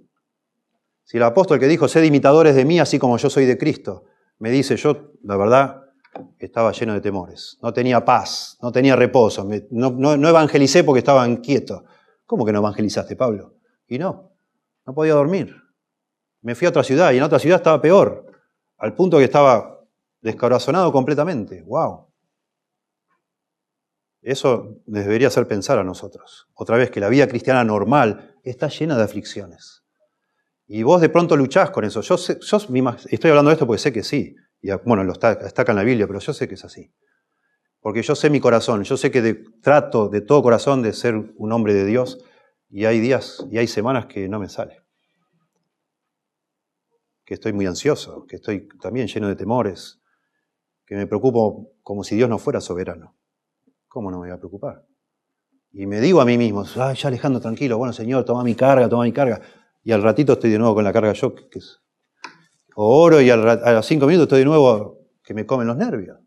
[1.05, 4.05] si el apóstol que dijo, sed imitadores de mí, así como yo soy de Cristo,
[4.39, 5.83] me dice, yo, la verdad,
[6.39, 11.85] estaba lleno de temores, no tenía paz, no tenía reposo, no, evangelicé porque estaba inquieto.
[12.27, 13.55] ¿Cómo que no evangelizaste, Pablo?
[13.87, 14.33] Y no,
[14.87, 15.55] no podía dormir.
[16.41, 18.27] Me fui a otra ciudad y en otra ciudad estaba peor,
[18.79, 19.81] al punto que estaba
[20.21, 21.63] descorazonado completamente.
[21.67, 22.14] ¡Wow!
[24.25, 26.49] Eso debería hacer pensar a nosotros.
[26.55, 29.85] Otra vez que la vida cristiana normal está llena de aflicciones.
[30.67, 32.01] Y vos de pronto luchás con eso.
[32.01, 34.35] Yo, estoy hablando de esto porque sé que sí.
[34.63, 36.91] Y, bueno, lo está, en la Biblia, pero yo sé que es así.
[37.81, 41.53] Porque yo sé mi corazón, yo sé que trato de todo corazón de ser un
[41.53, 42.25] hombre de Dios
[42.71, 44.81] y hay días y hay semanas que no me sale.
[47.27, 50.01] Que estoy muy ansioso, que estoy también lleno de temores,
[50.87, 53.15] que me preocupo como si Dios no fuera soberano.
[53.95, 54.85] ¿Cómo no me voy a preocupar?
[55.71, 58.89] Y me digo a mí mismo, Ay, ya Alejandro, tranquilo, bueno Señor, toma mi carga,
[58.89, 59.41] toma mi carga.
[59.85, 61.79] Y al ratito estoy de nuevo con la carga yo, que es,
[62.75, 66.19] oro y a los cinco minutos estoy de nuevo que me comen los nervios.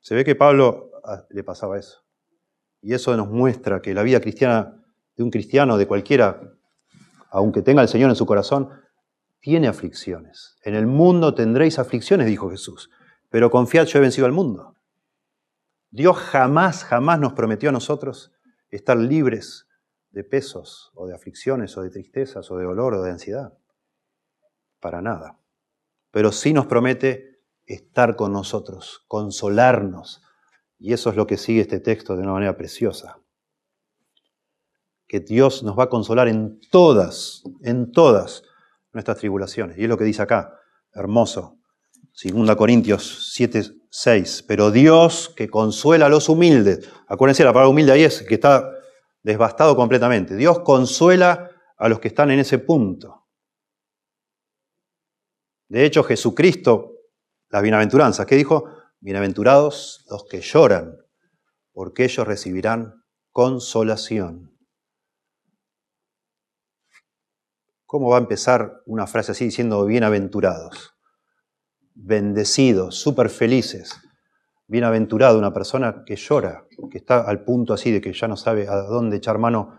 [0.00, 2.02] Se ve que Pablo ah, le pasaba eso.
[2.82, 4.84] Y eso nos muestra que la vida cristiana
[5.16, 6.38] de un cristiano, de cualquiera,
[7.30, 8.68] aunque tenga al Señor en su corazón,
[9.40, 10.56] tiene aflicciones.
[10.64, 12.90] En el mundo tendréis aflicciones, dijo Jesús,
[13.30, 14.74] pero confiad, yo he vencido al mundo.
[15.94, 18.32] Dios jamás, jamás nos prometió a nosotros
[18.68, 19.68] estar libres
[20.10, 23.56] de pesos o de aflicciones o de tristezas o de dolor o de ansiedad.
[24.80, 25.38] Para nada.
[26.10, 30.20] Pero sí nos promete estar con nosotros, consolarnos.
[30.80, 33.20] Y eso es lo que sigue este texto de una manera preciosa.
[35.06, 38.42] Que Dios nos va a consolar en todas, en todas
[38.92, 39.78] nuestras tribulaciones.
[39.78, 40.58] Y es lo que dice acá,
[40.92, 41.60] hermoso.
[42.20, 44.42] 2 Corintios 7, 6.
[44.48, 46.90] Pero Dios que consuela a los humildes.
[47.06, 48.68] Acuérdense, la palabra humilde ahí es que está
[49.22, 50.34] devastado completamente.
[50.34, 53.28] Dios consuela a los que están en ese punto.
[55.68, 56.90] De hecho, Jesucristo,
[57.50, 58.68] las bienaventuranzas, ¿qué dijo?
[58.98, 60.96] Bienaventurados los que lloran,
[61.72, 64.58] porque ellos recibirán consolación.
[67.86, 70.93] ¿Cómo va a empezar una frase así diciendo bienaventurados?
[71.94, 74.00] Bendecidos, súper felices.
[74.66, 78.68] Bienaventurado una persona que llora, que está al punto así de que ya no sabe
[78.68, 79.78] a dónde echar mano,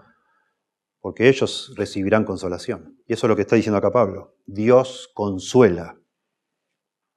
[0.99, 2.97] porque ellos recibirán consolación.
[3.05, 4.38] Y eso es lo que está diciendo acá Pablo.
[4.45, 5.99] Dios consuela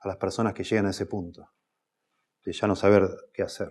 [0.01, 1.51] a las personas que llegan a ese punto,
[2.45, 3.71] de ya no saber qué hacer.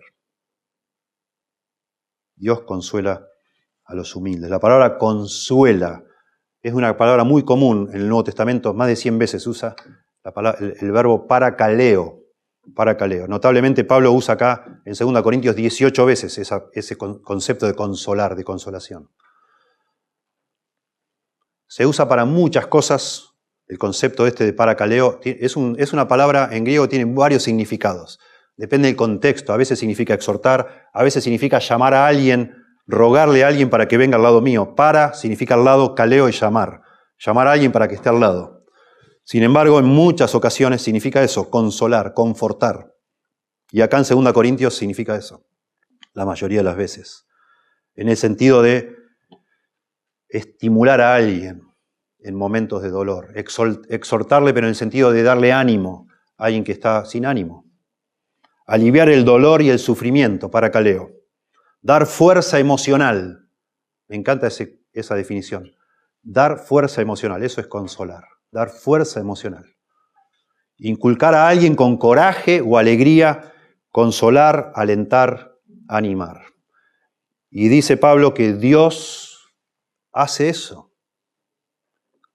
[2.36, 3.28] Dios consuela
[3.86, 4.50] a los humildes.
[4.50, 6.04] La palabra consuela
[6.62, 9.76] es una palabra muy común en el Nuevo Testamento, más de 100 veces usa
[10.60, 12.24] el, verbo paracaleo.
[12.76, 13.28] Paracaleo.
[13.28, 19.10] Notablemente Pablo usa acá en 2 Corintios 18 veces ese concepto de consolar, de consolación.
[21.68, 23.36] Se usa para muchas cosas
[23.68, 25.20] el concepto este de paracaleo.
[25.24, 28.20] Es, es una palabra en griego tiene varios significados.
[28.58, 29.54] Depende del contexto.
[29.54, 32.56] A veces significa exhortar, a veces significa llamar a alguien,
[32.88, 34.76] rogarle a alguien para que venga al lado mío.
[34.76, 36.82] Para significa al lado, caleo y llamar.
[37.20, 38.57] Llamar a alguien para que esté al lado.
[39.30, 42.96] Sin embargo, en muchas ocasiones significa eso, consolar, confortar.
[43.72, 45.46] Y acá en 2 Corintios significa eso,
[46.14, 47.28] la mayoría de las veces.
[47.96, 48.96] En el sentido de
[50.30, 51.62] estimular a alguien
[52.20, 56.08] en momentos de dolor, exhortarle pero en el sentido de darle ánimo
[56.38, 57.66] a alguien que está sin ánimo,
[58.66, 61.12] aliviar el dolor y el sufrimiento para Caleo,
[61.82, 63.50] dar fuerza emocional,
[64.08, 65.74] me encanta esa definición,
[66.22, 69.66] dar fuerza emocional, eso es consolar, dar fuerza emocional,
[70.78, 73.54] inculcar a alguien con coraje o alegría,
[73.92, 76.42] consolar, alentar, animar.
[77.50, 79.54] Y dice Pablo que Dios
[80.12, 80.94] hace eso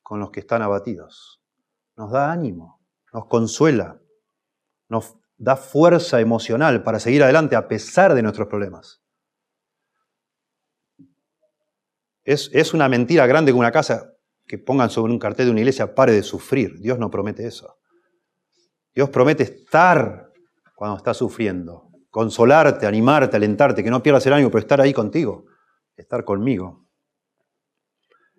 [0.03, 1.43] con los que están abatidos.
[1.97, 2.81] Nos da ánimo,
[3.13, 4.01] nos consuela,
[4.89, 9.03] nos da fuerza emocional para seguir adelante a pesar de nuestros problemas.
[12.25, 14.12] Es, es una mentira grande que una casa
[14.47, 16.79] que pongan sobre un cartel de una iglesia pare de sufrir.
[16.81, 17.77] Dios no promete eso.
[18.95, 20.29] Dios promete estar
[20.75, 25.45] cuando estás sufriendo, consolarte, animarte, alentarte, que no pierdas el ánimo, pero estar ahí contigo,
[25.97, 26.87] estar conmigo.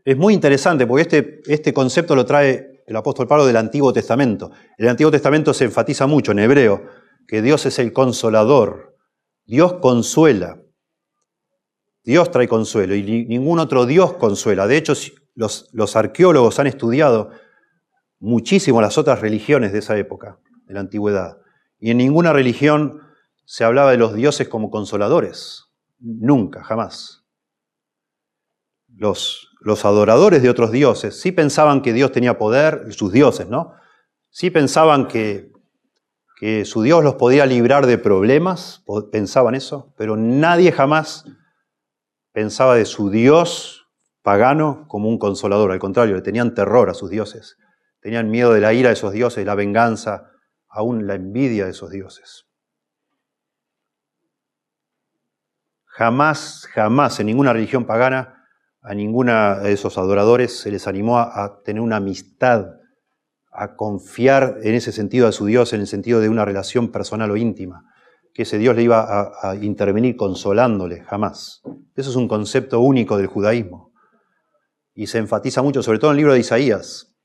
[0.06, 4.52] Es muy interesante porque este, este concepto lo trae el apóstol Pablo del Antiguo Testamento.
[4.78, 6.84] En el Antiguo Testamento se enfatiza mucho en hebreo
[7.28, 8.98] que Dios es el consolador.
[9.46, 10.60] Dios consuela.
[12.04, 14.68] Dios trae consuelo y ningún otro Dios consuela.
[14.68, 14.94] De hecho,
[15.36, 17.32] los, arqueólogos han estudiado
[18.20, 21.38] muchísimo las otras religiones de esa época, de la antigüedad.
[21.80, 23.02] Y en ninguna religión
[23.46, 25.66] se hablaba de los dioses como consoladores.
[26.00, 27.24] Nunca, jamás.
[28.96, 33.74] Los, los adoradores de otros dioses sí pensaban que Dios tenía poder, sus dioses, ¿no?
[34.30, 35.52] Sí pensaban que,
[36.40, 41.26] que su Dios los podía librar de problemas, pensaban eso, pero nadie jamás
[42.32, 43.83] pensaba de su Dios
[44.24, 47.58] pagano como un consolador, al contrario, le tenían terror a sus dioses,
[48.00, 50.32] tenían miedo de la ira de esos dioses, la venganza,
[50.70, 52.46] aún la envidia de esos dioses.
[55.86, 58.40] Jamás, jamás en ninguna religión pagana
[58.82, 62.66] a ninguna de esos adoradores se les animó a, tener una amistad,
[63.52, 67.32] a confiar en ese sentido a su Dios, en el sentido de una relación personal
[67.32, 67.86] o íntima,
[68.34, 71.62] que ese Dios le iba a, a intervenir consolándole, jamás.
[71.96, 73.93] Eso es un concepto único del judaísmo.
[74.94, 77.16] Y se enfatiza mucho, sobre todo en el libro de Isaías,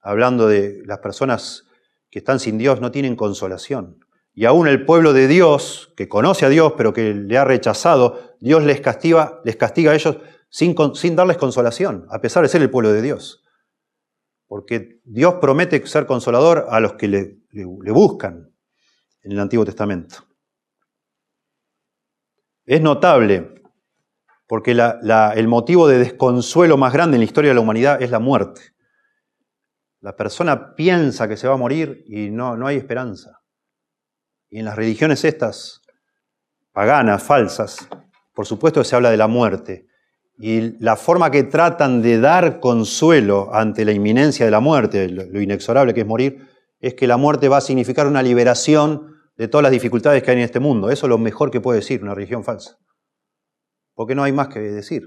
[0.00, 1.64] hablando de las personas
[2.10, 4.04] que están sin Dios no tienen consolación.
[4.32, 8.36] Y aún el pueblo de Dios, que conoce a Dios pero que le ha rechazado,
[8.40, 10.18] Dios les castiga, les castiga a ellos
[10.48, 10.74] sin,
[11.16, 13.44] darles consolación, a pesar de ser el pueblo de Dios.
[14.46, 17.38] Porque Dios promete ser consolador a los que le,
[17.92, 18.52] buscan
[19.22, 20.16] en el Antiguo Testamento.
[22.64, 23.59] Es notable
[24.50, 28.18] porque el motivo de desconsuelo más grande en la historia de la humanidad es la
[28.18, 28.60] muerte.
[30.00, 33.42] La persona piensa que se va a morir y no, no hay esperanza.
[34.48, 35.82] Y en las religiones estas,
[36.72, 37.88] paganas, falsas,
[38.34, 39.86] por supuesto que se habla de la muerte,
[40.36, 45.40] y la forma que tratan de dar consuelo ante la inminencia de la muerte, lo
[45.40, 46.48] inexorable que es morir,
[46.80, 50.38] es que la muerte va a significar una liberación de todas las dificultades que hay
[50.38, 50.90] en este mundo.
[50.90, 52.78] Eso es lo mejor que puede decir una religión falsa.
[54.00, 55.04] Porque no hay más que decir.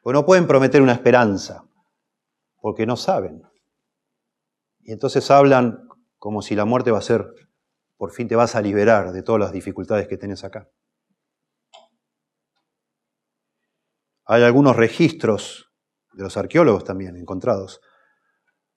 [0.00, 1.62] Porque no pueden prometer una esperanza,
[2.62, 3.42] porque no saben.
[4.80, 5.86] Y entonces hablan
[6.16, 7.26] como si la muerte va a ser,
[7.98, 10.70] por fin te vas a liberar de todas las dificultades que tienes acá.
[14.24, 15.70] Hay algunos registros
[16.14, 17.82] de los arqueólogos también encontrados,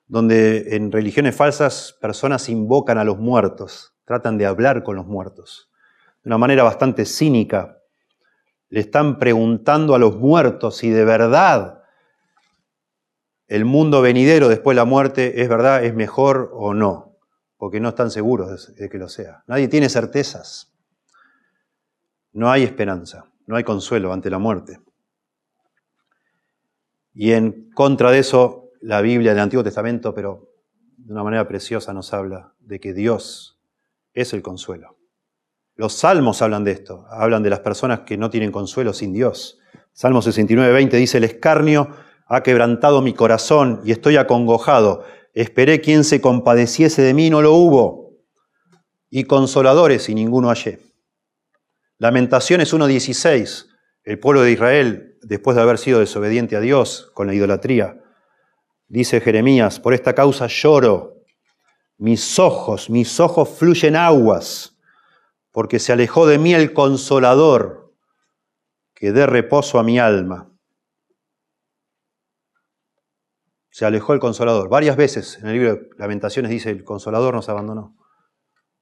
[0.05, 5.71] donde en religiones falsas personas invocan a los muertos, tratan de hablar con los muertos.
[6.23, 7.77] De una manera bastante cínica,
[8.75, 11.81] le están preguntando a los muertos si de verdad
[13.47, 17.15] el mundo venidero después de la muerte es verdad, es mejor o no,
[17.55, 19.45] porque no están seguros de que lo sea.
[19.47, 20.73] Nadie tiene certezas.
[22.33, 24.81] No hay esperanza, no hay consuelo ante la muerte.
[27.13, 30.49] Y en contra de eso, la Biblia del Antiguo Testamento, pero
[30.97, 33.57] de una manera preciosa, nos habla de que Dios
[34.13, 34.94] es el consuelo.
[35.75, 39.59] Los salmos hablan de esto, hablan de las personas que no tienen consuelo sin Dios.
[39.91, 41.89] Salmo 69, 20 dice, el escarnio
[42.27, 45.03] ha quebrantado mi corazón y estoy acongojado.
[45.33, 48.13] Esperé quien se compadeciese de mí, no lo hubo.
[49.09, 50.79] Y consoladores y ninguno hallé.
[51.97, 53.67] Lamentaciones 1.16,
[54.03, 58.01] el pueblo de Israel después de haber sido desobediente a Dios con la idolatría.
[58.87, 61.23] Dice Jeremías, por esta causa lloro,
[61.97, 64.74] mis ojos, mis ojos fluyen aguas,
[65.55, 67.95] porque se alejó de mí el consolador
[68.93, 70.51] que dé reposo a mi alma.
[73.69, 74.67] Se alejó el consolador.
[74.67, 77.95] Varias veces en el libro de Lamentaciones dice, el consolador nos abandonó.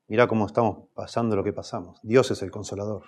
[0.08, 2.00] Mirá cómo estamos pasando lo que pasamos.
[2.02, 3.04] Dios es el consolador.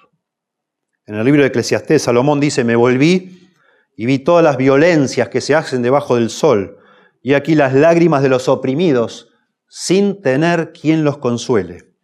[1.07, 3.49] En el libro de Eclesiastés, Salomón dice, me volví
[3.95, 6.77] y vi todas las violencias que se hacen debajo del sol,
[7.23, 9.33] y aquí las lágrimas de los oprimidos,
[9.67, 11.94] sin tener quien los consuele.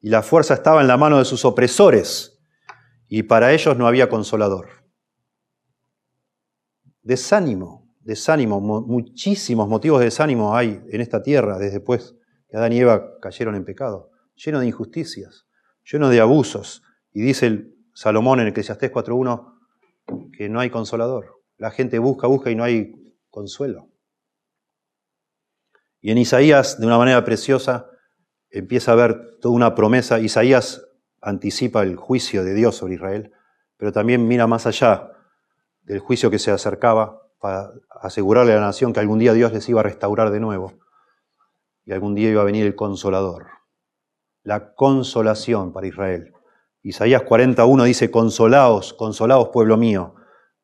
[0.00, 2.36] Y la fuerza estaba en la mano de sus opresores,
[3.08, 4.68] y para ellos no había consolador.
[7.02, 12.16] Desánimo, desánimo, muchísimos motivos de desánimo hay en esta tierra desde después
[12.48, 15.46] que Adán y Eva cayeron en pecado, lleno de injusticias,
[15.84, 16.82] lleno de abusos.
[17.12, 21.42] Y dice el Salomón en Eclesiastés 4.1 que no hay consolador.
[21.58, 23.88] La gente busca, busca y no hay consuelo.
[26.00, 27.90] Y en Isaías, de una manera preciosa,
[28.58, 30.18] empieza a ver toda una promesa.
[30.18, 30.86] Isaías
[31.20, 33.32] anticipa el juicio de Dios sobre Israel,
[33.76, 35.12] pero también mira más allá
[35.82, 39.68] del juicio que se acercaba para asegurarle a la nación que algún día Dios les
[39.68, 40.72] iba a restaurar de nuevo
[41.84, 43.46] y algún día iba a venir el consolador,
[44.42, 46.32] la consolación para Israel.
[46.82, 50.14] Isaías 41 dice, consolaos, consolaos pueblo mío,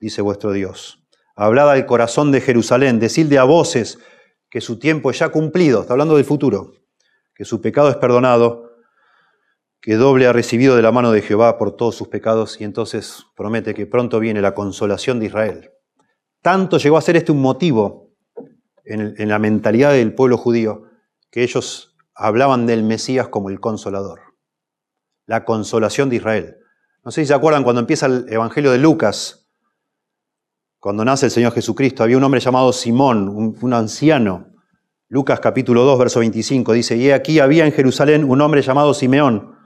[0.00, 1.04] dice vuestro Dios.
[1.36, 3.98] Hablad al corazón de Jerusalén, decidle a voces
[4.48, 6.81] que su tiempo es ya cumplido, está hablando del futuro,
[7.42, 8.70] que su pecado es perdonado,
[9.80, 13.26] que doble ha recibido de la mano de Jehová por todos sus pecados y entonces
[13.34, 15.72] promete que pronto viene la consolación de Israel.
[16.40, 18.12] Tanto llegó a ser este un motivo
[18.84, 20.84] en, la mentalidad del pueblo judío
[21.32, 24.20] que ellos hablaban del Mesías como el consolador
[25.26, 26.58] la consolación de Israel.
[27.04, 29.48] No sé si se acuerdan cuando empieza el Evangelio de Lucas,
[30.78, 34.51] cuando nace el Señor Jesucristo, había un hombre llamado Simón, un, anciano.
[35.12, 39.58] Lucas capítulo 2, verso 25 dice, y aquí había en Jerusalén un hombre llamado Simeón,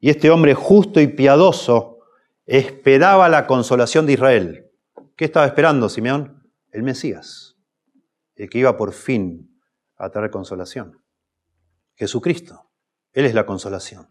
[0.00, 1.98] y este hombre justo y piadoso
[2.46, 4.70] esperaba la consolación de Israel.
[5.14, 6.50] ¿Qué estaba esperando Simeón?
[6.72, 7.58] El Mesías,
[8.34, 9.60] el que iba por fin
[9.98, 11.04] a traer consolación.
[11.94, 12.70] Jesucristo,
[13.12, 14.08] Él es la consolación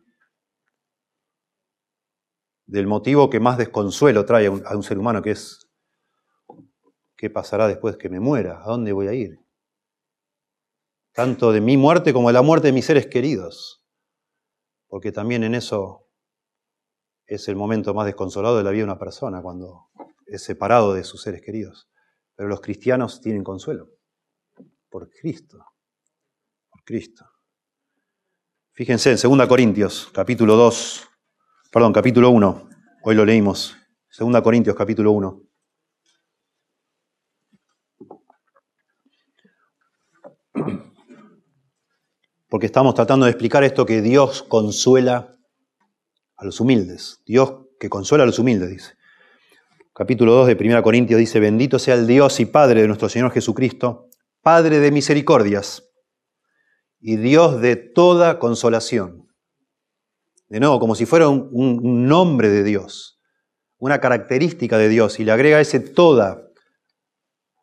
[2.67, 5.67] del motivo que más desconsuelo trae a un, ser humano, que es,
[7.15, 8.61] ¿qué pasará después que me muera?
[8.61, 9.47] ¿A dónde voy a ir?
[11.18, 13.84] Tanto de mi muerte como de la muerte de mis seres queridos.
[14.86, 16.07] Porque también en eso
[17.26, 19.89] es el momento más desconsolado de la vida de una persona, cuando
[20.28, 21.89] es separado de sus seres queridos.
[22.36, 23.89] Pero los cristianos tienen consuelo.
[24.91, 25.57] Por Cristo.
[26.70, 27.26] Por Cristo.
[28.74, 31.09] Fíjense en 2 Corintios, capítulo 2,
[31.72, 32.70] Perdón, capítulo 1.
[33.05, 33.76] Hoy lo leímos.
[34.07, 35.41] Segunda Corintios, capítulo 1.
[42.50, 45.38] Porque estamos tratando de explicar esto que Dios consuela
[46.36, 47.22] a los humildes.
[47.26, 48.93] Dios que consuela a los humildes, dice.
[49.93, 53.32] Capítulo 2 de 1 Corintios dice, bendito sea el Dios y Padre de nuestro Señor
[53.32, 54.10] Jesucristo,
[54.41, 55.89] Padre de misericordias
[57.00, 59.28] y Dios de toda consolación
[60.50, 63.20] de nuevo, como si fuera un, nombre de Dios,
[63.78, 66.48] una característica de Dios, y le agrega ese toda,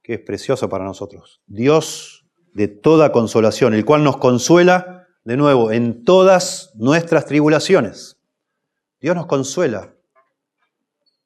[0.02, 1.42] que es precioso para nosotros.
[1.46, 2.13] Dios
[2.54, 8.16] de toda consolación, el cual nos consuela, de nuevo, en todas nuestras tribulaciones.
[9.00, 9.92] Dios nos consuela.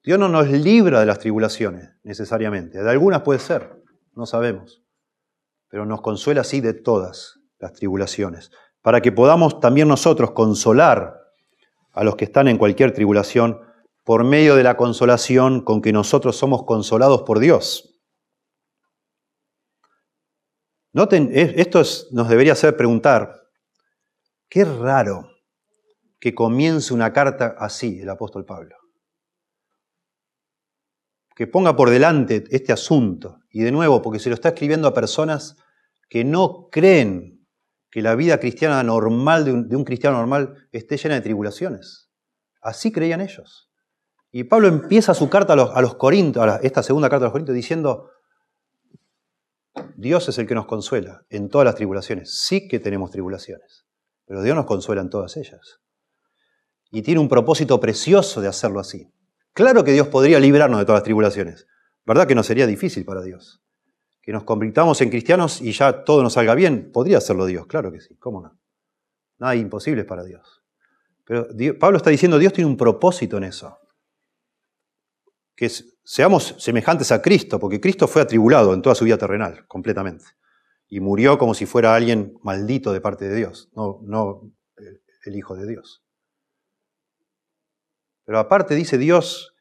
[0.03, 2.83] Dios no nos libra de las tribulaciones, necesariamente.
[2.83, 3.83] De algunas puede ser,
[4.15, 4.83] no sabemos.
[5.69, 8.51] Pero nos consuela sí de todas las tribulaciones,
[8.81, 11.19] para que podamos también nosotros consolar
[11.93, 13.61] a los que están en cualquier tribulación
[14.05, 17.88] por medio de la consolación con que nosotros somos consolados por Dios.
[20.93, 21.83] Noten, esto
[22.13, 23.49] nos debería hacer preguntar,
[24.49, 25.29] qué raro
[26.19, 28.77] que comience una carta así el apóstol Pablo.
[31.37, 34.95] Que ponga por delante este asunto, y de nuevo, porque se lo está escribiendo a
[34.95, 35.57] personas
[36.09, 37.47] que no creen
[37.91, 42.11] que la vida cristiana normal de un, cristiano normal esté llena de tribulaciones.
[42.61, 43.71] Así creían ellos.
[44.31, 48.11] Y Pablo empieza su carta a los, Corintios, esta segunda carta a los Corintios, diciendo,
[50.01, 52.43] Dios es el que nos consuela en todas las tribulaciones.
[52.45, 53.87] Sí que tenemos tribulaciones,
[54.27, 55.81] pero Dios nos consuela en todas ellas.
[56.91, 59.13] Y tiene un propósito precioso de hacerlo así.
[59.53, 61.67] Claro que Dios podría librarnos de todas las tribulaciones.
[62.07, 63.61] ¿Verdad que no sería difícil para Dios?
[64.29, 66.93] que nos convirtamos en cristianos y ya todo nos salga bien.
[66.93, 68.61] Podría hacerlo Dios, claro que sí, ¿cómo no?
[69.39, 70.63] Nada imposible para Dios.
[71.25, 73.79] Pero Pablo está diciendo, Dios tiene un propósito en eso.
[75.57, 75.71] Que
[76.09, 80.25] seamos semejantes a Cristo, porque Cristo fue atribulado en toda su vida terrenal, completamente.
[80.89, 84.51] Y murió como si fuera alguien maldito de parte de Dios, no, no
[85.27, 86.03] el Hijo de Dios.
[88.25, 89.55] Pero aparte dice Dios,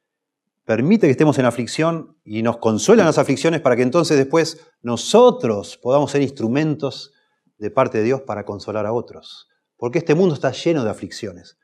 [0.64, 4.70] permite que estemos en aflicción y nos consuela en las aflicciones para que entonces después
[4.82, 7.12] nosotros podamos ser instrumentos
[7.58, 9.50] de parte de Dios para consolar a otros.
[9.76, 11.58] Porque este mundo está lleno de aflicciones.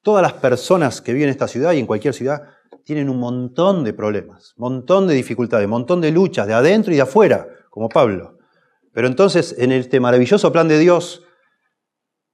[0.00, 2.44] Todas las personas que viven en esta ciudad y en cualquier ciudad
[2.88, 7.02] tienen un montón de problemas, montón de dificultades, montón de luchas de adentro y de
[7.02, 8.38] afuera, como Pablo.
[8.94, 11.22] Pero entonces, en este maravilloso plan de Dios,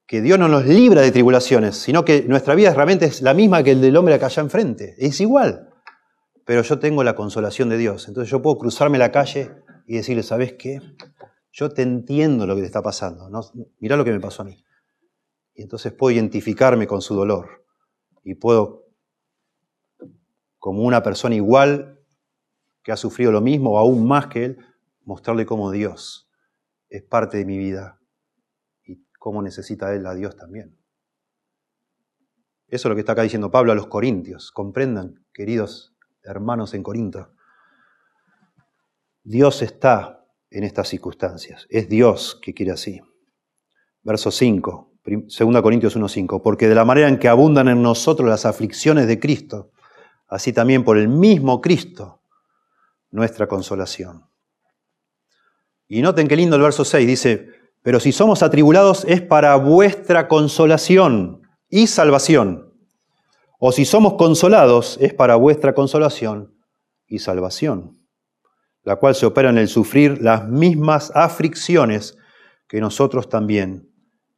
[0.06, 3.64] que Dios no nos libra de tribulaciones, sino que nuestra vida realmente es la misma
[3.64, 4.94] que el del hombre acá allá enfrente.
[4.96, 5.70] Es igual.
[6.46, 8.06] Pero yo tengo la consolación de Dios.
[8.06, 9.50] Entonces yo puedo cruzarme la calle
[9.88, 10.80] y decirle, ¿sabes qué?
[11.50, 13.28] Yo te entiendo lo que te está pasando.
[13.28, 13.40] ¿no?
[13.80, 14.64] Mirá lo que me pasó a mí.
[15.56, 17.66] Y entonces puedo identificarme con su dolor.
[18.22, 18.83] Y puedo,
[20.64, 22.00] como una persona igual
[22.82, 24.58] que ha sufrido lo mismo o aún más que él,
[25.02, 26.30] mostrarle cómo Dios
[26.88, 28.00] es parte de mi vida
[29.18, 30.74] cómo necesita él a Dios también.
[32.66, 34.52] Eso es lo que está acá diciendo Pablo a los corintios.
[34.52, 37.34] Comprendan, queridos hermanos en Corinto.
[39.22, 41.66] Dios está en estas circunstancias.
[41.68, 43.02] Es Dios que quiere así.
[44.02, 46.40] Verso 5, 2 Corintios 1.5.
[46.42, 49.72] Porque de la manera en que abundan en nosotros las aflicciones de Cristo,
[50.28, 52.20] así también por el mismo Cristo,
[53.10, 54.24] nuestra consolación.
[55.88, 57.06] Y noten qué lindo el verso 6.
[57.06, 57.48] Dice,
[57.82, 62.72] pero si somos atribulados es para vuestra consolación y salvación.
[63.58, 66.54] O si somos consolados es para vuestra consolación
[67.06, 67.98] y salvación,
[68.82, 72.16] la cual se opera en el sufrir las mismas aflicciones
[72.68, 73.90] que nosotros también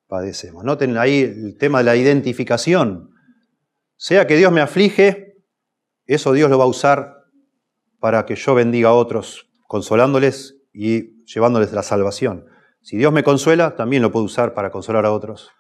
[0.09, 0.65] padecemos.
[0.65, 3.11] Noten ahí el tema de la identificación.
[3.97, 5.26] Sea que Dios me aflige,
[6.15, 7.25] eso Dios lo va a usar
[7.99, 12.47] para que yo bendiga a otros, consolándoles y llevándoles la salvación.
[12.83, 15.51] Si Dios me consuela, también lo puedo usar para consolar a otros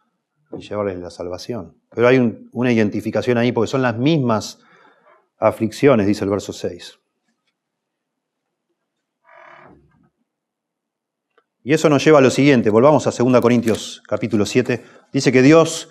[0.56, 1.76] y llevarles la salvación.
[1.90, 4.60] Pero hay una identificación ahí porque son las mismas
[5.38, 6.98] aflicciones, dice el verso 6.
[11.64, 15.42] Y eso nos lleva a lo siguiente, volvamos a 2 Corintios capítulo 7, dice que
[15.42, 15.90] Dios,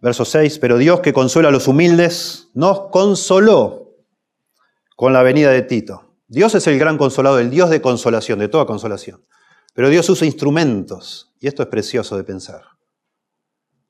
[0.00, 3.96] verso 6, pero Dios que consuela a los humildes, nos consoló
[4.96, 6.14] con la venida de Tito.
[6.26, 9.24] Dios es el gran consolador, el Dios de consolación, de toda consolación.
[9.74, 12.62] Pero Dios usa instrumentos, y esto es precioso de pensar.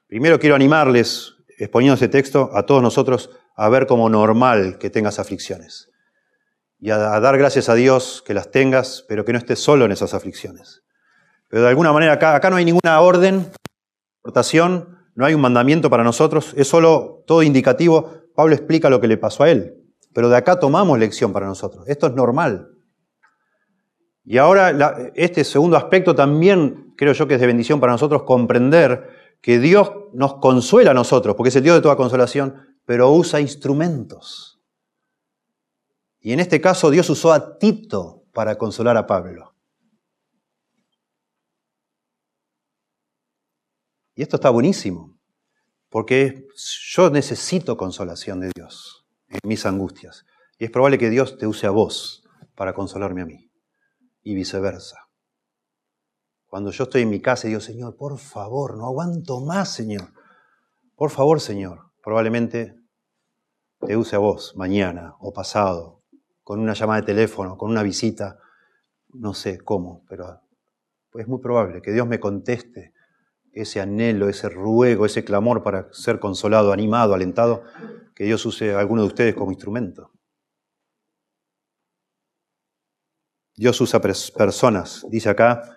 [0.06, 5.18] Primero quiero animarles, exponiendo este texto, a todos nosotros a ver como normal que tengas
[5.18, 5.90] aflicciones.
[6.78, 9.92] Y a, dar gracias a Dios que las tengas, pero que no estés solo en
[9.92, 10.82] esas aflicciones.
[11.48, 13.50] Pero de alguna manera acá, acá no hay ninguna orden,
[14.18, 18.08] exhortación, no hay un mandamiento para nosotros, es solo todo indicativo.
[18.36, 19.74] Pablo explica lo que le pasó a él,
[20.14, 21.88] pero de acá tomamos lección para nosotros.
[21.88, 22.68] Esto es normal.
[24.24, 29.08] Y ahora este segundo aspecto también creo yo que es de bendición para nosotros comprender
[29.42, 32.54] que Dios nos consuela a nosotros, porque es el Dios de toda consolación,
[32.84, 34.60] pero usa instrumentos.
[36.20, 39.47] Y en este caso Dios usó a Tito para consolar a Pablo.
[44.18, 45.16] Y esto está buenísimo,
[45.90, 46.48] porque
[46.90, 50.26] yo necesito consolación de Dios en mis angustias.
[50.58, 52.24] Y es probable que Dios te use a vos
[52.56, 53.48] para consolarme a mí
[54.24, 55.08] y viceversa.
[56.48, 60.12] Cuando yo estoy en mi casa y digo, Señor, por favor, no aguanto más, Señor.
[60.96, 62.74] Por favor, Señor, probablemente
[63.86, 66.02] te use a vos mañana o pasado,
[66.42, 68.40] con una llamada de teléfono, con una visita,
[69.10, 70.40] no sé cómo, pero
[71.14, 72.97] es muy probable que Dios me conteste
[73.62, 77.62] ese anhelo, ese ruego, ese clamor para ser consolado, animado, alentado,
[78.14, 80.12] que Dios use a alguno de ustedes como instrumento.
[83.54, 85.04] Dios usa personas.
[85.10, 85.76] Dice acá,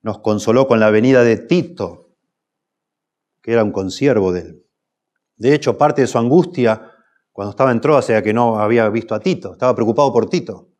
[0.00, 2.16] nos consoló con la venida de Tito,
[3.42, 4.66] que era un consiervo de él.
[5.36, 6.92] De hecho, parte de su angustia
[7.32, 10.70] cuando estaba en Troas era que no había visto a Tito, estaba preocupado por Tito.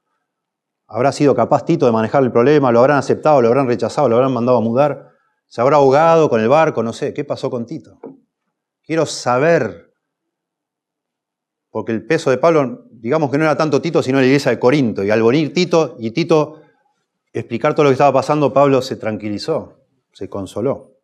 [0.88, 2.72] ¿Habrá sido capaz Tito de manejar el problema?
[2.72, 3.42] ¿Lo habrán aceptado?
[3.42, 4.08] ¿Lo habrán rechazado?
[4.08, 5.07] ¿Lo habrán mandado a mudar?
[5.48, 6.82] ¿Se habrá ahogado con el barco?
[6.82, 7.12] No sé.
[7.14, 7.98] ¿Qué pasó con Tito?
[8.82, 9.94] Quiero saber
[11.70, 14.58] porque el peso de Pablo, digamos que no era tanto Tito, sino la iglesia de
[14.58, 15.04] Corinto.
[15.04, 16.60] Y al venir Tito y Tito
[17.32, 20.94] explicar todo lo que estaba pasando, Pablo se tranquilizó, se consoló.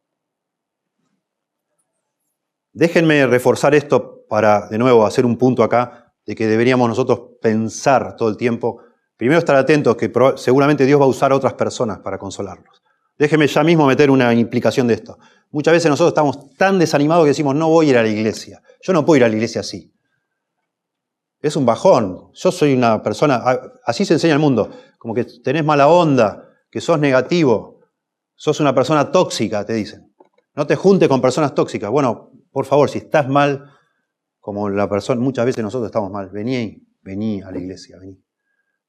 [2.73, 8.17] Déjenme reforzar esto para, de nuevo, hacer un punto acá de que deberíamos nosotros pensar
[8.17, 8.81] todo el tiempo.
[9.17, 12.84] Primero estar atentos que seguramente Dios va a usar a otras personas para consolarlos.
[13.19, 15.19] Déjenme ya mismo meter una implicación de esto.
[15.51, 18.61] Muchas veces nosotros estamos tan desanimados que decimos, no voy a ir a la iglesia.
[18.83, 19.95] Yo no puedo ir a la iglesia así
[21.49, 22.31] es un bajón.
[22.33, 23.43] Yo soy una persona,
[23.85, 27.81] así se enseña el mundo, como que tenés mala onda, que sos negativo,
[28.35, 30.15] sos una persona tóxica, te dicen.
[30.55, 31.91] No te juntes con personas tóxicas.
[31.91, 33.71] Bueno, por favor, si estás mal,
[34.41, 38.25] como la persona, muchas veces nosotros estamos mal, vení, vení a la iglesia, vení.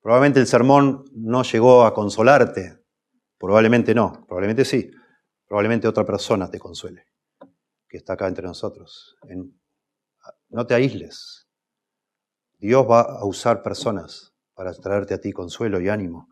[0.01, 2.84] Probablemente el sermón no llegó a consolarte,
[3.37, 4.91] probablemente no, probablemente sí,
[5.47, 7.05] probablemente otra persona te consuele,
[7.87, 9.17] que está acá entre nosotros.
[10.49, 11.47] no te aísles,
[12.57, 16.29] Dios va a usar personas para traerte a ti consuelo y ánimo.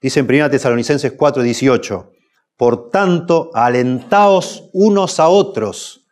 [0.00, 2.12] Dice en 1 Tesalonicenses 4, 18,
[2.56, 6.06] por tanto, alentaos unos a otros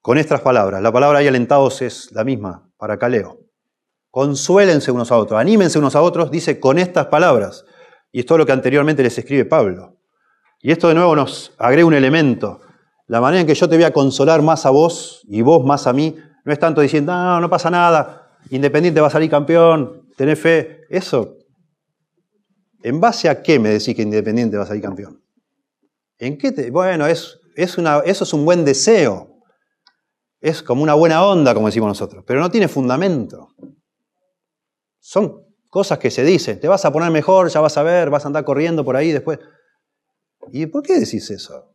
[0.00, 0.80] con estas palabras.
[0.82, 3.40] La palabra ahí alentaos es la misma, para Caleo.
[4.10, 7.64] Consuélense unos a otros, anímense unos a otros, dice con estas palabras.
[8.16, 9.98] Y es todo lo que anteriormente les escribe Pablo.
[10.62, 12.62] Y esto de nuevo nos agrega un elemento.
[13.08, 15.86] La manera en que yo te voy a consolar más a vos y vos más
[15.86, 20.08] a mí, no es tanto diciendo, no, no pasa nada, Independiente va a salir campeón,
[20.16, 20.86] tenés fe.
[20.88, 21.36] Eso,
[22.82, 25.22] ¿en base a qué me decís que Independiente va a salir campeón?
[26.16, 29.42] ¿En qué te, bueno, es, es una, eso es un buen deseo.
[30.40, 33.48] Es como una buena onda, como decimos nosotros, pero no tiene fundamento.
[35.00, 35.45] Son
[35.76, 36.58] cosas que se dicen.
[36.58, 39.12] Te vas a poner mejor, ya vas a ver, vas a andar corriendo por ahí
[39.12, 39.38] después.
[40.50, 41.70] ¿Y por qué decís eso?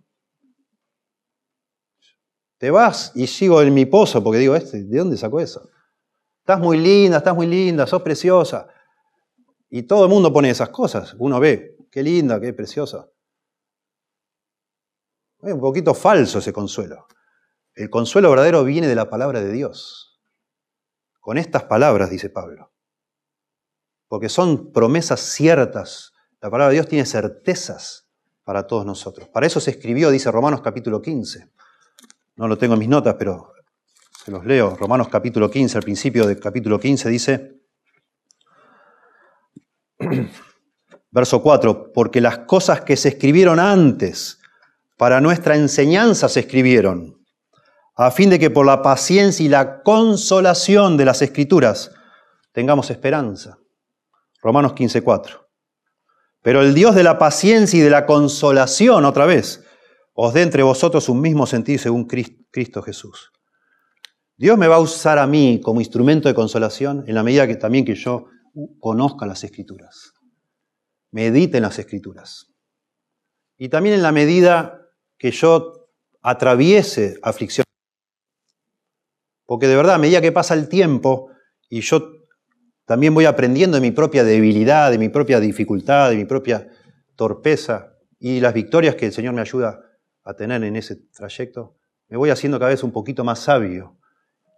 [2.57, 5.69] Te vas y sigo en mi pozo porque digo, este, ¿de dónde sacó eso?
[6.39, 8.67] Estás muy linda, estás muy linda, sos preciosa.
[9.69, 11.15] Y todo el mundo pone esas cosas.
[11.19, 13.07] Uno ve, qué linda, qué preciosa.
[15.43, 17.05] Es un poquito falso ese consuelo.
[17.75, 20.19] El consuelo verdadero viene de la palabra de Dios.
[21.19, 22.70] Con estas palabras, dice Pablo.
[24.11, 26.11] Porque son promesas ciertas.
[26.41, 28.09] La palabra de Dios tiene certezas
[28.43, 29.29] para todos nosotros.
[29.29, 31.49] Para eso se escribió, dice Romanos capítulo 15.
[32.35, 33.53] No lo tengo en mis notas, pero
[34.25, 34.75] se los leo.
[34.75, 37.61] Romanos capítulo 15, al principio del capítulo 15 dice,
[41.11, 44.41] verso 4, porque las cosas que se escribieron antes
[44.97, 47.25] para nuestra enseñanza se escribieron,
[47.95, 51.91] a fin de que por la paciencia y la consolación de las escrituras
[52.51, 53.60] tengamos esperanza.
[54.41, 55.49] Romanos 15, 4.
[56.41, 59.63] Pero el Dios de la paciencia y de la consolación, otra vez,
[60.13, 63.31] os dé entre vosotros un mismo sentir según Cristo Jesús.
[64.37, 67.55] Dios me va a usar a mí como instrumento de consolación en la medida que
[67.55, 68.25] también que yo
[68.79, 70.13] conozca las escrituras,
[71.11, 72.47] medite en las escrituras.
[73.57, 74.81] Y también en la medida
[75.19, 75.89] que yo
[76.23, 77.63] atraviese aflicción.
[79.45, 81.29] Porque de verdad, a medida que pasa el tiempo
[81.69, 82.20] y yo
[82.91, 86.67] también voy aprendiendo de mi propia debilidad, de mi propia dificultad, de mi propia
[87.15, 89.79] torpeza y las victorias que el Señor me ayuda
[90.25, 91.77] a tener en ese trayecto,
[92.09, 93.97] me voy haciendo cada vez un poquito más sabio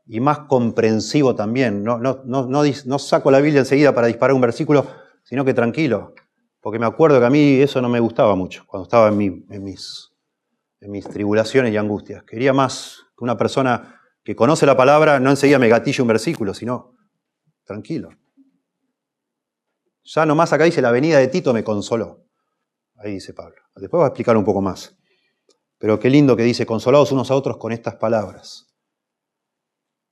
[0.07, 1.83] y más comprensivo también.
[1.83, 4.87] No, saco la Biblia enseguida para disparar un versículo,
[5.23, 6.15] sino que tranquilo,
[6.59, 9.63] porque me acuerdo que a mí eso no me gustaba mucho cuando estaba en, en,
[9.63, 10.11] mis,
[10.81, 12.23] en mis tribulaciones y angustias.
[12.23, 16.55] Quería más que una persona que conoce la palabra no enseguida me gatille un versículo,
[16.55, 16.95] sino
[17.63, 18.09] tranquilo.
[20.03, 22.25] Ya nomás acá dice la venida de Tito me consoló.
[22.97, 23.55] Ahí dice Pablo.
[23.75, 24.97] Después va a explicar un poco más.
[25.77, 28.73] Pero qué lindo que dice, consolados unos a otros con estas palabras.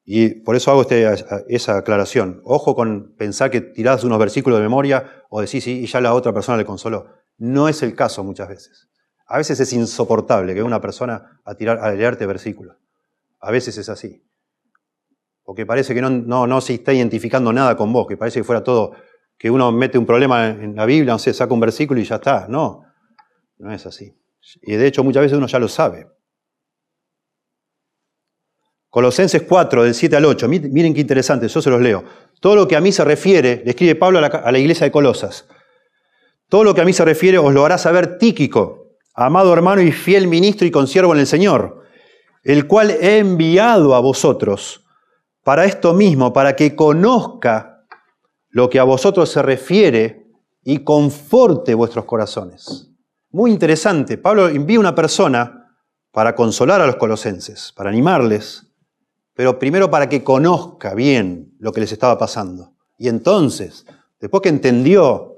[0.03, 1.07] Y por eso hago este,
[1.47, 2.41] esa aclaración.
[2.43, 6.33] Ojo con pensar que tirás unos versículos de memoria o decís y ya la otra
[6.33, 7.07] persona le consoló.
[7.37, 8.89] No es el caso muchas veces.
[9.27, 12.75] A veces es insoportable que una persona a, tirar, a leerte versículos.
[13.39, 14.25] A veces es así.
[15.43, 18.43] Porque parece que no, no, no se está identificando nada con vos, que parece que
[18.43, 18.91] fuera todo,
[19.41, 22.17] que uno mete un problema en la Biblia, no sé, saca un versículo y ya
[22.17, 22.45] está.
[22.47, 22.85] No,
[23.57, 24.15] no es así.
[24.61, 26.05] Y de hecho muchas veces uno ya lo sabe.
[28.87, 30.47] Colosenses 4, del 7 al 8.
[30.47, 32.03] Miren qué interesante, yo se los leo.
[32.39, 34.85] Todo lo que a mí se refiere, le escribe Pablo a la, a la iglesia
[34.85, 35.47] de Colosas.
[36.47, 39.91] Todo lo que a mí se refiere os lo hará saber Tíquico, amado hermano y
[39.91, 41.81] fiel ministro y consiervo en el Señor,
[42.43, 44.85] el cual he enviado a vosotros
[45.43, 47.70] para esto mismo, para que conozca
[48.51, 50.27] lo que a vosotros se refiere
[50.63, 52.89] y conforte vuestros corazones.
[53.31, 55.75] Muy interesante, Pablo envía una persona
[56.11, 58.67] para consolar a los colosenses, para animarles,
[59.33, 62.73] pero primero para que conozca bien lo que les estaba pasando.
[62.97, 63.85] Y entonces,
[64.19, 65.37] después que entendió,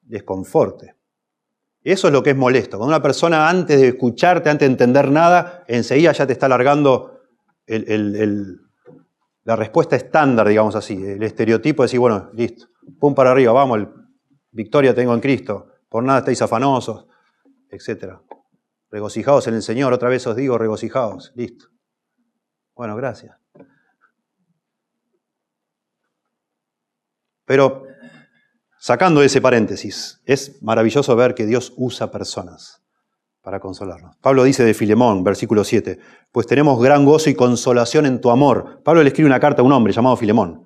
[0.00, 0.96] desconforte.
[1.82, 2.78] Eso es lo que es molesto.
[2.78, 7.20] Cuando una persona antes de escucharte, antes de entender nada, enseguida ya te está alargando
[9.46, 12.66] la respuesta estándar, digamos así, el estereotipo de decir, bueno, listo,
[12.98, 13.86] pum para arriba, vamos,
[14.50, 17.06] victoria tengo en Cristo, por nada estáis afanosos,
[17.70, 18.14] etc.
[18.90, 21.66] Regocijaos en el Señor, otra vez os digo, regocijaos, listo.
[22.74, 23.36] Bueno, gracias.
[27.44, 27.84] Pero
[28.80, 32.84] sacando ese paréntesis, es maravilloso ver que Dios usa personas
[33.46, 34.16] para consolarnos.
[34.20, 36.00] Pablo dice de Filemón, versículo 7,
[36.32, 38.80] pues tenemos gran gozo y consolación en tu amor.
[38.82, 40.64] Pablo le escribe una carta a un hombre llamado Filemón.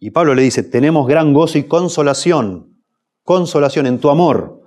[0.00, 2.82] Y Pablo le dice, tenemos gran gozo y consolación,
[3.22, 4.60] consolación en tu amor,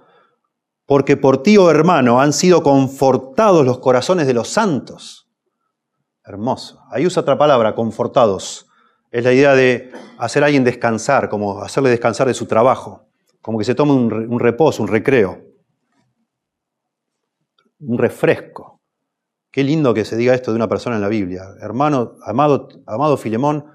[0.86, 5.30] porque por ti, oh hermano, han sido confortados los corazones de los santos.
[6.24, 6.80] Hermoso.
[6.92, 8.68] Ahí usa otra palabra, confortados.
[9.12, 13.10] Es la idea de hacer a alguien descansar, como hacerle descansar de su trabajo,
[13.42, 15.49] como que se tome un, reposo, un recreo,
[17.80, 18.82] un refresco.
[19.52, 21.44] Qué lindo que se diga esto de una persona en la Biblia.
[21.60, 23.66] Hermano, amado, amado Filemón,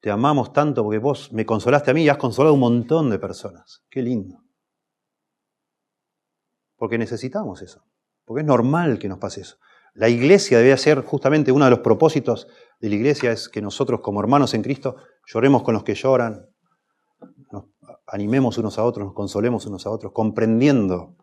[0.00, 3.10] te amamos tanto porque vos me consolaste a mí y has consolado a un montón
[3.10, 3.82] de personas.
[3.90, 4.44] Qué lindo.
[6.76, 7.82] Porque necesitamos eso.
[8.24, 9.56] Porque es normal que nos pase eso.
[9.94, 12.46] La iglesia debe ser justamente uno de los propósitos
[12.78, 14.96] de la iglesia es que nosotros como hermanos en Cristo
[15.26, 16.46] lloremos con los que lloran,
[17.50, 17.64] nos
[18.06, 21.16] animemos unos a otros, nos consolemos unos a otros, comprendiendo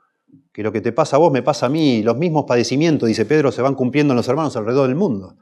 [0.51, 3.25] que lo que te pasa a vos me pasa a mí, los mismos padecimientos, dice
[3.25, 5.37] Pedro, se van cumpliendo en los hermanos alrededor del mundo.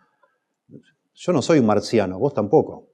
[1.13, 2.89] Yo no soy un marciano, vos tampoco.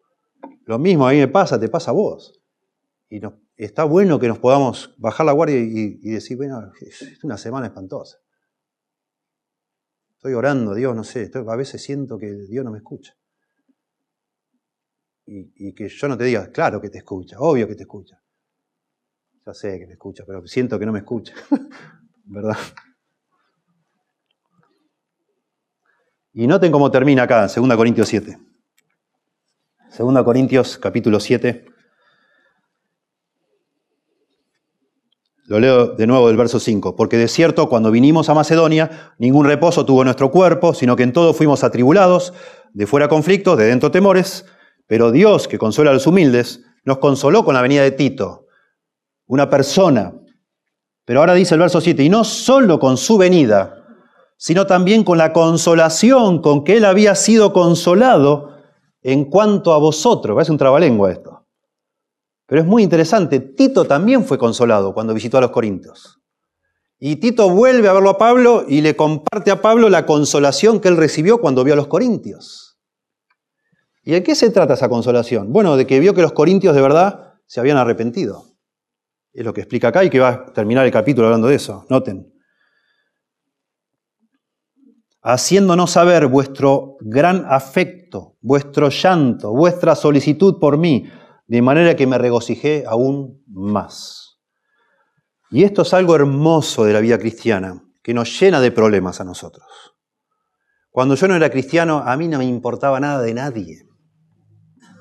[0.65, 2.41] Lo mismo a mí me pasa, te pasa a vos.
[3.09, 3.21] Y
[3.57, 7.67] está bueno que nos podamos bajar la guardia y, y decir, bueno, es una semana
[7.67, 8.17] espantosa.
[10.19, 13.15] Estoy orando, Dios, no sé, a veces siento que Dios no me escucha.
[15.25, 18.21] Y, que yo no te diga, claro que te escucha, obvio que te escucha.
[19.49, 21.33] Ya sé que te escucha, pero siento que no me escucha.
[22.25, 22.55] ¿Verdad?
[26.33, 28.37] Y noten cómo termina acá, 2 Corintios 7.
[29.97, 31.65] 2 Corintios capítulo 7.
[35.45, 36.95] Lo leo de nuevo del verso 5.
[36.95, 41.11] Porque de cierto, cuando vinimos a Macedonia, ningún reposo tuvo nuestro cuerpo, sino que en
[41.11, 42.35] todo fuimos atribulados,
[42.73, 44.45] de fuera conflictos, de dentro temores,
[44.85, 48.45] pero Dios, que consuela a los humildes, nos consoló con la venida de Tito,
[49.29, 50.13] una persona.
[51.05, 53.85] Pero ahora dice el verso 7, y no solo con su venida,
[54.37, 58.57] sino también con la consolación con que él había sido consolado
[59.01, 60.41] en cuanto a vosotros.
[60.41, 61.45] Es un trabalengua esto.
[62.47, 66.19] Pero es muy interesante, Tito también fue consolado cuando visitó a los Corintios.
[66.97, 70.87] Y Tito vuelve a verlo a Pablo y le comparte a Pablo la consolación que
[70.87, 72.79] él recibió cuando vio a los Corintios.
[74.03, 75.53] ¿Y de qué se trata esa consolación?
[75.53, 78.48] Bueno, de que vio que los Corintios de verdad se habían arrepentido.
[79.33, 81.85] Es lo que explica acá y que va a terminar el capítulo hablando de eso.
[81.89, 82.33] Noten.
[85.21, 91.09] Haciéndonos saber vuestro gran afecto, vuestro llanto, vuestra solicitud por mí,
[91.47, 94.39] de manera que me regocijé aún más.
[95.51, 99.25] Y esto es algo hermoso de la vida cristiana, que nos llena de problemas a
[99.25, 99.65] nosotros.
[100.91, 103.87] Cuando yo no era cristiano, a mí no me importaba nada de nadie.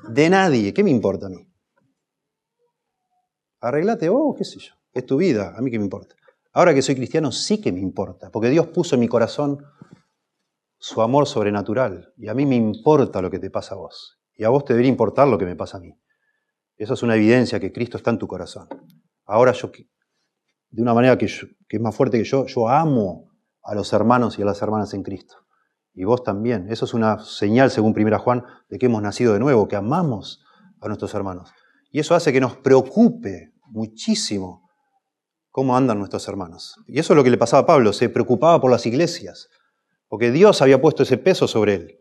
[0.09, 0.72] De nadie.
[0.74, 1.47] ¿Qué me importa a mí?
[3.61, 4.75] Arreglate vos, qué sé yo.
[4.93, 6.15] Es tu vida, a mí qué me importa.
[6.53, 9.65] Ahora que soy cristiano, sí que me importa, porque Dios puso en mi corazón
[10.79, 12.13] su amor sobrenatural.
[12.17, 14.21] Y a mí me importa lo que te pasa a vos.
[14.35, 15.95] Y a vos te debería importar lo que me pasa a mí.
[16.77, 18.69] Eso es una evidencia que Cristo está en tu corazón.
[19.25, 19.71] Ahora yo,
[20.71, 23.31] de una manera que, es más fuerte que yo, yo amo
[23.63, 25.35] a los hermanos y a las hermanas en Cristo.
[25.93, 26.71] Y vos también.
[26.71, 30.45] Eso es una señal, según 1 Juan, de que hemos nacido de nuevo, que amamos
[30.81, 31.51] a nuestros hermanos.
[31.91, 34.68] Y eso hace que nos preocupe muchísimo
[35.51, 36.76] cómo andan nuestros hermanos.
[36.86, 39.49] Y eso es lo que le pasaba a Pablo, se preocupaba por las iglesias,
[40.09, 41.99] porque Dios había puesto ese peso sobre él.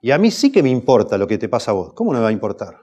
[0.00, 1.92] Y a mí sí que me importa lo que te pasa a vos.
[1.94, 2.78] ¿Cómo no me va a importar?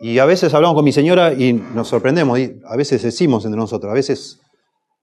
[0.00, 3.58] Y a veces hablamos con mi señora y nos sorprendemos, y a veces decimos entre
[3.58, 4.40] nosotros, a veces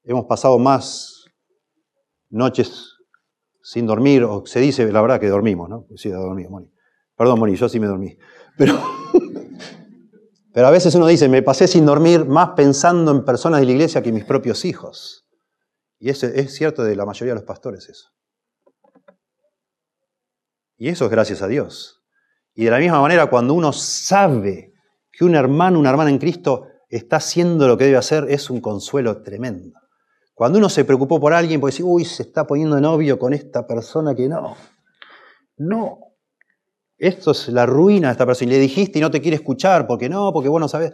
[0.04, 1.26] hemos pasado más
[2.30, 2.94] noches
[3.62, 5.88] sin dormir, o se dice la verdad que dormimos, ¿no?
[5.96, 6.72] Sí, dormimos, Moni.
[7.18, 8.18] Perdón, Moni, yo sí me dormí.
[8.58, 8.80] Pero,
[10.56, 13.74] pero a veces uno dice, me pasé sin dormir más pensando en personas de la
[13.74, 15.28] iglesia que mis propios hijos.
[16.00, 18.08] Y eso es cierto de la mayoría de los pastores eso.
[20.78, 22.06] Y eso es gracias a Dios.
[22.54, 24.72] Y de la misma manera, cuando uno sabe
[25.12, 28.62] que un hermano, una hermana en Cristo está haciendo lo que debe hacer es un
[28.62, 29.78] consuelo tremendo.
[30.34, 33.68] Cuando uno se preocupó por alguien, puede decir, uy, se está poniendo novio con esta
[33.68, 34.56] persona que no.
[35.58, 36.15] No.
[36.98, 38.52] Esto es la ruina de esta persona.
[38.52, 40.94] Y le dijiste y no te quiere escuchar, porque no, porque vos no sabés.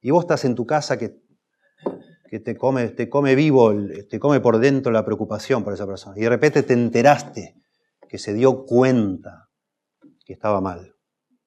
[0.00, 1.18] Y vos estás en tu casa que,
[2.28, 3.74] que te, come, te come vivo,
[4.08, 6.16] te come por dentro la preocupación por esa persona.
[6.16, 7.56] Y de repente te enteraste
[8.08, 9.48] que se dio cuenta
[10.24, 10.92] que estaba mal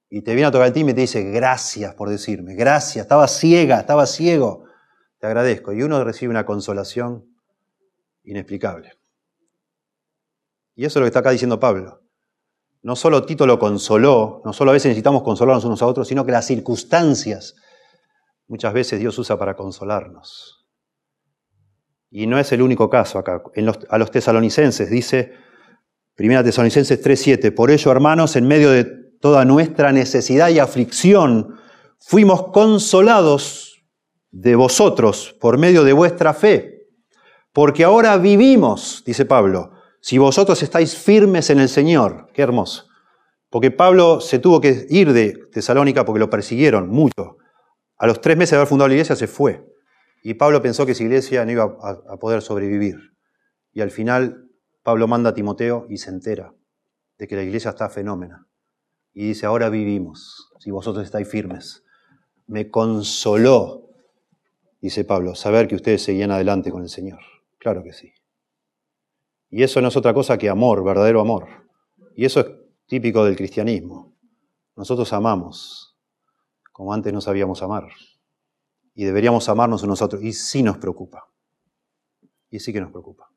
[0.09, 3.27] y te viene a tocar el timbre y te dice, gracias por decirme, gracias, estaba
[3.27, 4.63] ciega, estaba ciego,
[5.19, 5.73] te agradezco.
[5.73, 7.25] Y uno recibe una consolación
[8.23, 8.93] inexplicable.
[10.75, 12.04] Y eso es lo que está acá diciendo Pablo.
[12.85, 16.23] No solo Tito lo consoló, no solo a veces necesitamos consolarnos unos a otros, sino
[16.23, 17.55] que las circunstancias
[18.47, 20.67] muchas veces Dios usa para consolarnos.
[22.11, 23.41] Y no es el único caso acá.
[23.89, 25.33] a los tesalonicenses dice,
[26.19, 28.83] 1 Tesalonicenses 3.7, por ello hermanos, en medio de
[29.19, 31.55] toda nuestra necesidad y aflicción,
[31.97, 33.83] fuimos consolados
[34.29, 36.87] de vosotros por medio de vuestra fe.
[37.51, 39.74] Porque ahora vivimos, dice Pablo,
[40.05, 42.29] si vosotros estáis firmes en el Señor.
[42.31, 42.85] Qué hermoso.
[43.49, 47.37] Porque Pablo se tuvo que ir de Tesalónica porque lo persiguieron mucho.
[47.97, 49.65] A los tres meses de haber fundado la iglesia se fue.
[50.21, 52.97] Y Pablo pensó que esa iglesia no iba a, poder sobrevivir.
[53.73, 54.47] Y al final
[54.83, 56.53] Pablo manda a Timoteo y se entera
[57.17, 58.47] de que la iglesia está fenómena.
[59.11, 61.83] Y dice, ahora vivimos, si vosotros estáis firmes.
[62.45, 63.89] Me consoló,
[64.81, 67.21] dice Pablo, saber que ustedes seguían adelante con el Señor.
[67.57, 68.13] Claro que sí.
[69.55, 71.47] Y eso no es otra cosa que amor, verdadero amor.
[72.13, 72.47] Y eso es
[72.87, 74.13] típico del cristianismo.
[74.75, 75.97] Nosotros amamos
[76.73, 77.85] como antes no sabíamos amar.
[78.95, 80.21] Y deberíamos amarnos a nosotros.
[80.21, 81.29] Y sí nos preocupa.
[82.49, 83.29] Y sí que nos preocupa.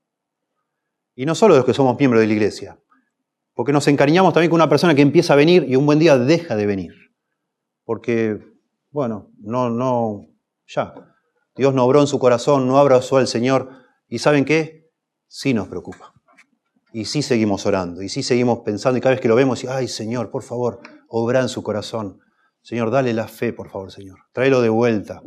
[1.14, 2.81] Y no solo los que somos miembros de la iglesia,
[3.55, 6.19] porque nos encariñamos también con una persona que empieza a venir y un buen día
[6.19, 6.95] deja de venir.
[7.85, 8.41] Porque,
[8.91, 10.27] bueno, no, no,
[10.66, 10.95] ya.
[11.55, 13.71] Dios no obró en su corazón, no abrazó al Señor.
[14.09, 14.78] ¿Y saben qué?
[15.29, 16.12] Sí nos preocupa.
[16.93, 19.87] Y sí seguimos orando, y sí seguimos pensando, y cada vez que lo vemos, ay
[19.87, 22.20] Señor, por favor, obra en su corazón.
[22.62, 24.18] Señor, dale la fe, por favor, Señor.
[24.33, 25.22] Tráelo de vuelta.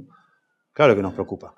[0.74, 1.56] Claro que nos preocupa.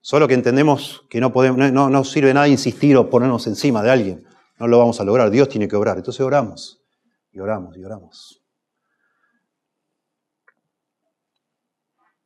[0.00, 3.90] Solo que entendemos que no, podemos, no, no sirve nada insistir o ponernos encima de
[3.90, 4.26] alguien.
[4.58, 5.30] No lo vamos a lograr.
[5.30, 5.96] Dios tiene que obrar.
[5.96, 6.82] Entonces oramos.
[7.30, 8.42] Y oramos y oramos.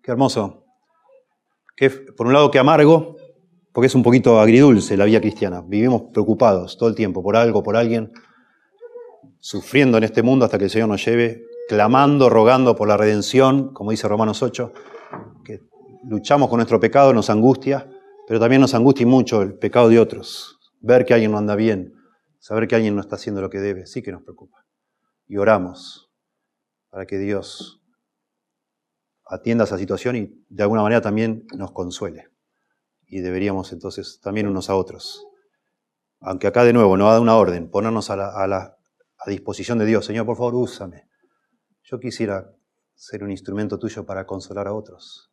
[0.02, 0.64] Qué hermoso.
[1.76, 3.16] Que, por un lado, qué amargo,
[3.72, 5.62] porque es un poquito agridulce la vida cristiana.
[5.66, 8.12] Vivimos preocupados todo el tiempo por algo, por alguien,
[9.40, 13.72] sufriendo en este mundo hasta que el Señor nos lleve clamando, rogando por la redención,
[13.72, 14.72] como dice Romanos 8,
[15.44, 15.62] que
[16.04, 17.88] luchamos con nuestro pecado, nos angustia,
[18.26, 20.58] pero también nos angustia mucho el pecado de otros.
[20.80, 21.94] Ver que alguien no anda bien,
[22.38, 24.66] saber que alguien no está haciendo lo que debe, sí que nos preocupa.
[25.26, 26.10] Y oramos
[26.90, 27.80] para que Dios
[29.26, 32.31] atienda esa situación y de alguna manera también nos consuele.
[33.12, 35.26] Y deberíamos entonces también unos a otros.
[36.20, 38.76] Aunque acá de nuevo no da una orden, ponernos a, la,
[39.18, 40.06] a disposición de Dios.
[40.06, 41.12] Señor, por favor, úsame
[41.84, 42.50] yo quisiera
[42.94, 45.30] ser un instrumento tuyo para consolar a otros.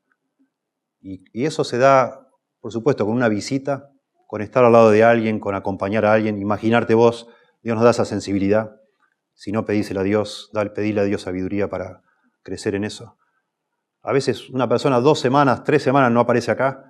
[0.99, 2.27] Y, eso se da,
[2.59, 3.89] por supuesto, con una visita,
[4.27, 7.27] con estar al lado de alguien, con acompañar a alguien, imaginarte vos,
[7.61, 8.75] Dios nos da esa sensibilidad.
[9.33, 12.01] Si no, pedísela a Dios, pedíle a Dios sabiduría para
[12.43, 13.17] crecer en eso.
[14.01, 16.88] A veces una persona dos semanas, tres semanas no aparece acá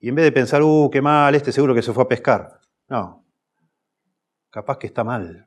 [0.00, 2.58] y en vez de pensar, uh, qué mal, este seguro que se fue a pescar.
[2.88, 3.24] No,
[4.50, 5.46] capaz que está mal,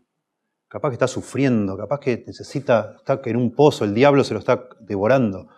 [0.68, 4.40] capaz que está sufriendo, capaz que necesita, está en un pozo, el diablo se lo
[4.40, 5.50] está devorando,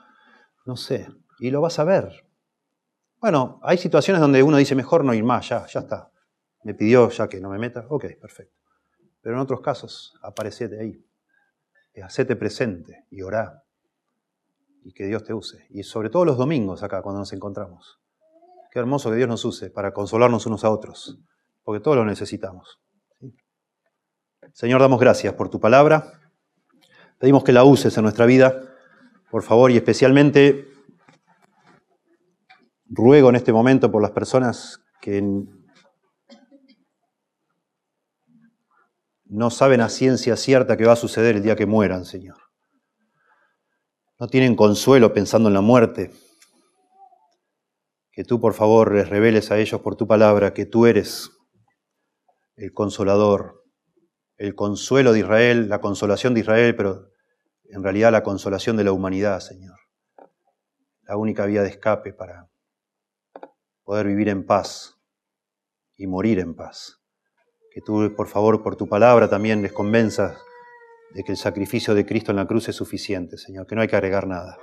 [0.66, 1.08] no sé,
[1.40, 2.26] y lo vas a ver.
[3.20, 6.12] Bueno, hay situaciones donde uno dice, mejor no ir más, ya, ya está.
[6.64, 8.56] Me pidió ya que no me meta, ok, perfecto.
[9.22, 11.06] Pero en otros casos, aparecete ahí,
[12.02, 13.64] hacete presente y orá,
[14.84, 15.66] y que Dios te use.
[15.70, 18.00] Y sobre todo los domingos acá, cuando nos encontramos.
[18.76, 21.18] Qué hermoso que Dios nos use para consolarnos unos a otros,
[21.64, 22.82] porque todos lo necesitamos.
[24.52, 26.20] Señor, damos gracias por tu palabra.
[27.18, 28.62] Pedimos que la uses en nuestra vida,
[29.32, 30.68] por favor, y especialmente
[32.88, 35.24] ruego en este momento por las personas que
[39.24, 42.40] no saben a ciencia cierta qué va a suceder el día que mueran, Señor.
[44.20, 46.12] No tienen consuelo pensando en la muerte.
[48.16, 51.32] Que tú, por favor, les reveles a ellos por tu palabra que tú eres
[52.56, 53.66] el consolador,
[54.38, 57.10] el consuelo de Israel, la consolación de Israel, pero
[57.66, 59.78] en realidad la consolación de la humanidad, Señor.
[61.04, 62.50] La única vía de escape para
[63.84, 64.98] poder vivir en paz
[65.98, 67.02] y morir en paz.
[67.70, 70.38] Que tú, por favor, por tu palabra también les convenzas
[71.14, 73.90] de que el sacrificio de Cristo en la cruz es suficiente, Señor, que no hay
[73.90, 74.58] que agregar nada.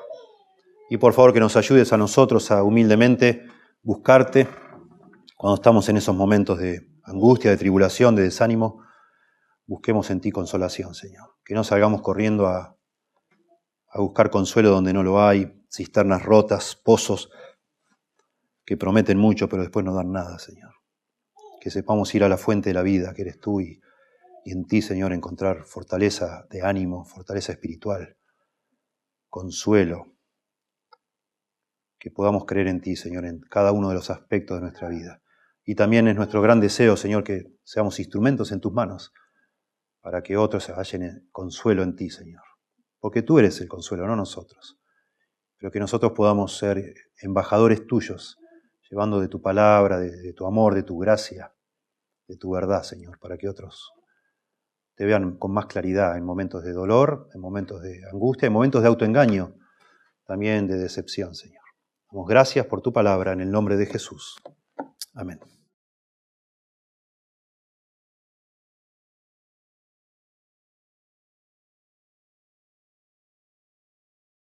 [0.92, 3.46] Y por favor que nos ayudes a nosotros a humildemente
[3.82, 4.46] buscarte
[5.38, 8.84] cuando estamos en esos momentos de angustia, de tribulación, de desánimo
[9.64, 11.30] busquemos en ti consolación, Señor.
[11.46, 12.76] Que no salgamos corriendo a,
[13.94, 17.30] buscar consuelo donde no lo hay, cisternas rotas, pozos
[18.62, 20.74] que prometen mucho pero después no dan nada, Señor.
[21.58, 23.80] Que sepamos ir a la fuente de la vida, que eres tú, y
[24.44, 28.18] en ti, Señor, encontrar fortaleza de ánimo, fortaleza espiritual,
[29.30, 30.11] consuelo.
[32.02, 35.22] Que podamos creer en ti, Señor, en cada uno de los aspectos de nuestra vida.
[35.64, 39.12] Y también es nuestro gran deseo, Señor, que seamos instrumentos en tus manos
[40.00, 42.42] para que otros se hallen consuelo en ti, Señor.
[42.98, 44.80] Porque tú eres el consuelo, no nosotros.
[45.58, 48.36] Pero que nosotros podamos ser embajadores tuyos,
[48.90, 51.54] llevando de tu palabra, de, tu amor, de tu gracia,
[52.26, 53.92] de tu verdad, Señor, para que otros
[54.96, 58.82] te vean con más claridad en momentos de dolor, en momentos de angustia, en momentos
[58.82, 59.54] de autoengaño,
[60.26, 61.61] también de decepción, Señor.
[62.12, 64.36] Damos gracias por tu palabra en el nombre de Jesús.
[65.14, 65.40] Amén.